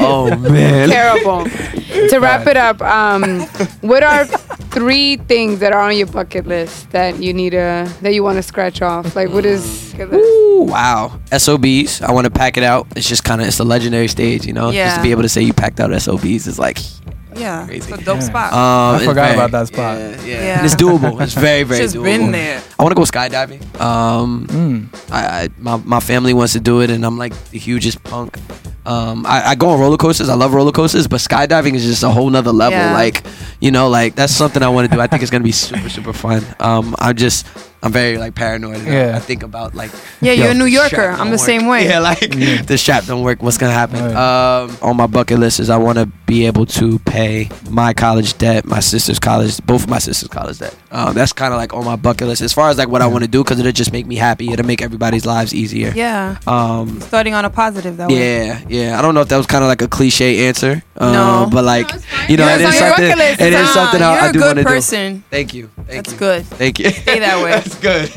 [0.00, 0.88] Oh man.
[0.90, 1.44] terrible.
[1.44, 3.40] to wrap it up, um,
[3.80, 8.12] what are three things that are on your bucket list that you need to that
[8.12, 9.16] you want to scratch off?
[9.16, 9.94] Like, what is?
[9.98, 11.18] Ooh, wow.
[11.32, 12.02] SOBs.
[12.02, 12.86] I want to pack it out.
[12.96, 14.70] It's just kind of it's a legendary stage, you know.
[14.70, 14.86] Yeah.
[14.86, 16.78] Just to be able to say you packed out SOBs is like
[17.36, 17.92] Yeah, Crazy.
[17.92, 18.30] it's a dope Yeah.
[18.30, 18.52] spot.
[18.52, 19.98] um I it's forgot very- about that spot.
[19.98, 20.26] Yeah, yeah.
[20.46, 20.56] Yeah.
[20.58, 21.20] And it's doable.
[21.20, 22.04] It's very very Just doable.
[22.04, 22.62] been there.
[22.78, 23.60] I want to go skydiving.
[23.80, 25.12] Um Mm.
[25.12, 28.38] I, I my, my family wants to do it and I'm like the hugest punk.
[28.86, 30.28] Um I, I go on roller coasters.
[30.28, 32.78] I love roller coasters, but skydiving is just a whole nother level.
[32.78, 32.92] Yeah.
[32.92, 33.24] Like,
[33.60, 35.00] you know, like that's something I want to do.
[35.00, 36.44] I think it's gonna be super, super fun.
[36.60, 37.46] Um I just
[37.84, 38.80] I'm very like paranoid.
[38.88, 39.16] I- Yeah.
[39.16, 41.10] I think about like Yeah, you're a New Yorker.
[41.10, 41.46] I'm don't the work.
[41.46, 41.84] same way.
[41.86, 42.20] Yeah, like
[42.66, 43.42] the strap don't work.
[43.42, 44.00] What's gonna happen?
[44.02, 44.16] Right.
[44.16, 48.38] Um, on my bucket list is I want to be able to pay my college
[48.38, 50.74] debt, my sister's college, both of my sister's college debt.
[50.90, 53.06] Um, that's kind of like on my bucket list as far as like what I
[53.06, 54.50] want to do because it'll just make me happy.
[54.52, 55.92] It'll make everybody's lives easier.
[55.94, 58.46] Yeah, Um, starting on a positive that way.
[58.46, 58.98] yeah, yeah.
[58.98, 60.82] I don't know if that was kind of like a cliche answer.
[60.96, 61.48] Um, No.
[61.50, 63.04] but like, No, you know, Yeah, it it's is on your something.
[63.10, 63.40] bucket list.
[63.40, 64.68] It is something I, you're I a do want to do.
[64.68, 65.24] person.
[65.30, 65.70] Thank you.
[65.76, 66.18] Thank That's you.
[66.18, 66.46] good.
[66.46, 66.90] Thank you.
[66.90, 67.50] Stay that way.
[67.50, 68.10] That's good.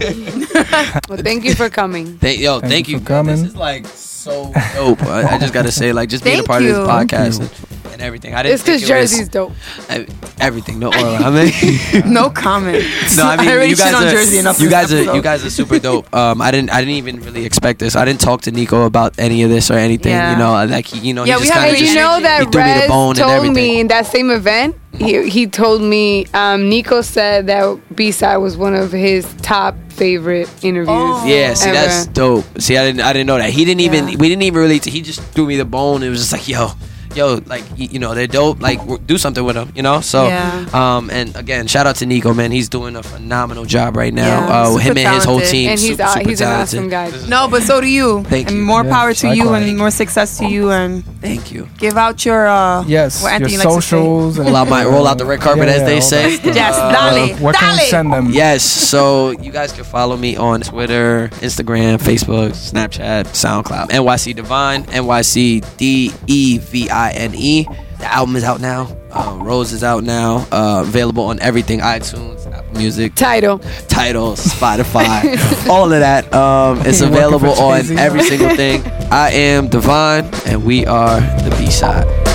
[1.10, 2.18] Well, thank you for coming.
[2.18, 3.00] Thank, yo, Thank thank, you you.
[3.00, 3.36] for coming.
[3.38, 5.02] This is like so dope.
[5.04, 7.67] I, I just gotta say, like, just being a Thank part of this podcast you.
[7.98, 8.34] And, and everything.
[8.34, 8.54] I didn't.
[8.56, 9.52] It's because think it was- Jersey's dope.
[9.90, 10.08] I-
[10.40, 10.80] everything.
[10.80, 11.16] No aura.
[11.16, 12.84] I mean, No comment.
[13.16, 13.24] no.
[13.28, 14.10] I mean, already you guys are.
[14.12, 15.16] Jersey enough you guys are.
[15.16, 16.08] You guys are super dope.
[16.18, 16.72] Um, I didn't.
[16.72, 17.96] I didn't even really expect this.
[17.96, 20.12] I didn't talk to Nico about any of this or anything.
[20.14, 20.32] Yeah.
[20.32, 22.52] You know, like he, you know, Yeah, he just kind of you know he that
[22.52, 23.54] threw me the bone and told everything.
[23.56, 24.76] me in that same event.
[24.94, 29.76] He, he told me um, Nico said that B side was one of his top
[29.90, 30.88] favorite interviews.
[30.98, 31.24] Oh.
[31.26, 31.78] Yeah, see, ever.
[31.78, 32.46] that's dope.
[32.60, 33.52] See, I didn't, I didn't know that.
[33.52, 34.80] He didn't even, we didn't even really.
[34.80, 34.90] to.
[34.90, 36.02] He just threw me the bone.
[36.02, 36.72] It was just like, yo,
[37.18, 38.62] yo, like, y- you know, they're dope.
[38.62, 40.00] Like, do something with them, you know.
[40.02, 40.66] So, Yeah.
[40.74, 42.52] um, and again, shout out to Nico, man.
[42.52, 44.28] He's doing a phenomenal job right now.
[44.48, 45.70] Yeah, uh, with him super and his whole team.
[45.72, 47.12] and he's super, uh, super he's an awesome guy.
[47.28, 48.24] No, but so do you.
[48.30, 48.64] Thank and you.
[48.64, 51.68] more Yeah, power to you and more success to you and Thank you.
[51.78, 53.88] give out your uh Yes, what your Anthony likes to say.
[53.90, 54.38] socials.
[54.40, 56.38] Roll out my, roll out the red carpet, Yeah, as they say.
[56.38, 56.56] that stuff.
[56.56, 57.36] Yes, Uh, dale.
[57.38, 58.30] Where can we send them?
[58.32, 63.90] Yes, so you guys can follow me on Twitter, Instagram, Facebook, Snapchat, SoundCloud.
[63.90, 67.68] NYC Divine, NYC D E V I N E.
[68.00, 68.96] The album is out now.
[69.12, 70.48] Um, Rose is out now.
[70.52, 73.60] Uh, available on everything iTunes, Apple Music, Tidal.
[73.88, 76.32] Tidal, Spotify, all of that.
[76.34, 78.84] Um, it's available on every single thing.
[79.12, 82.27] I am Divine, and we are the B side.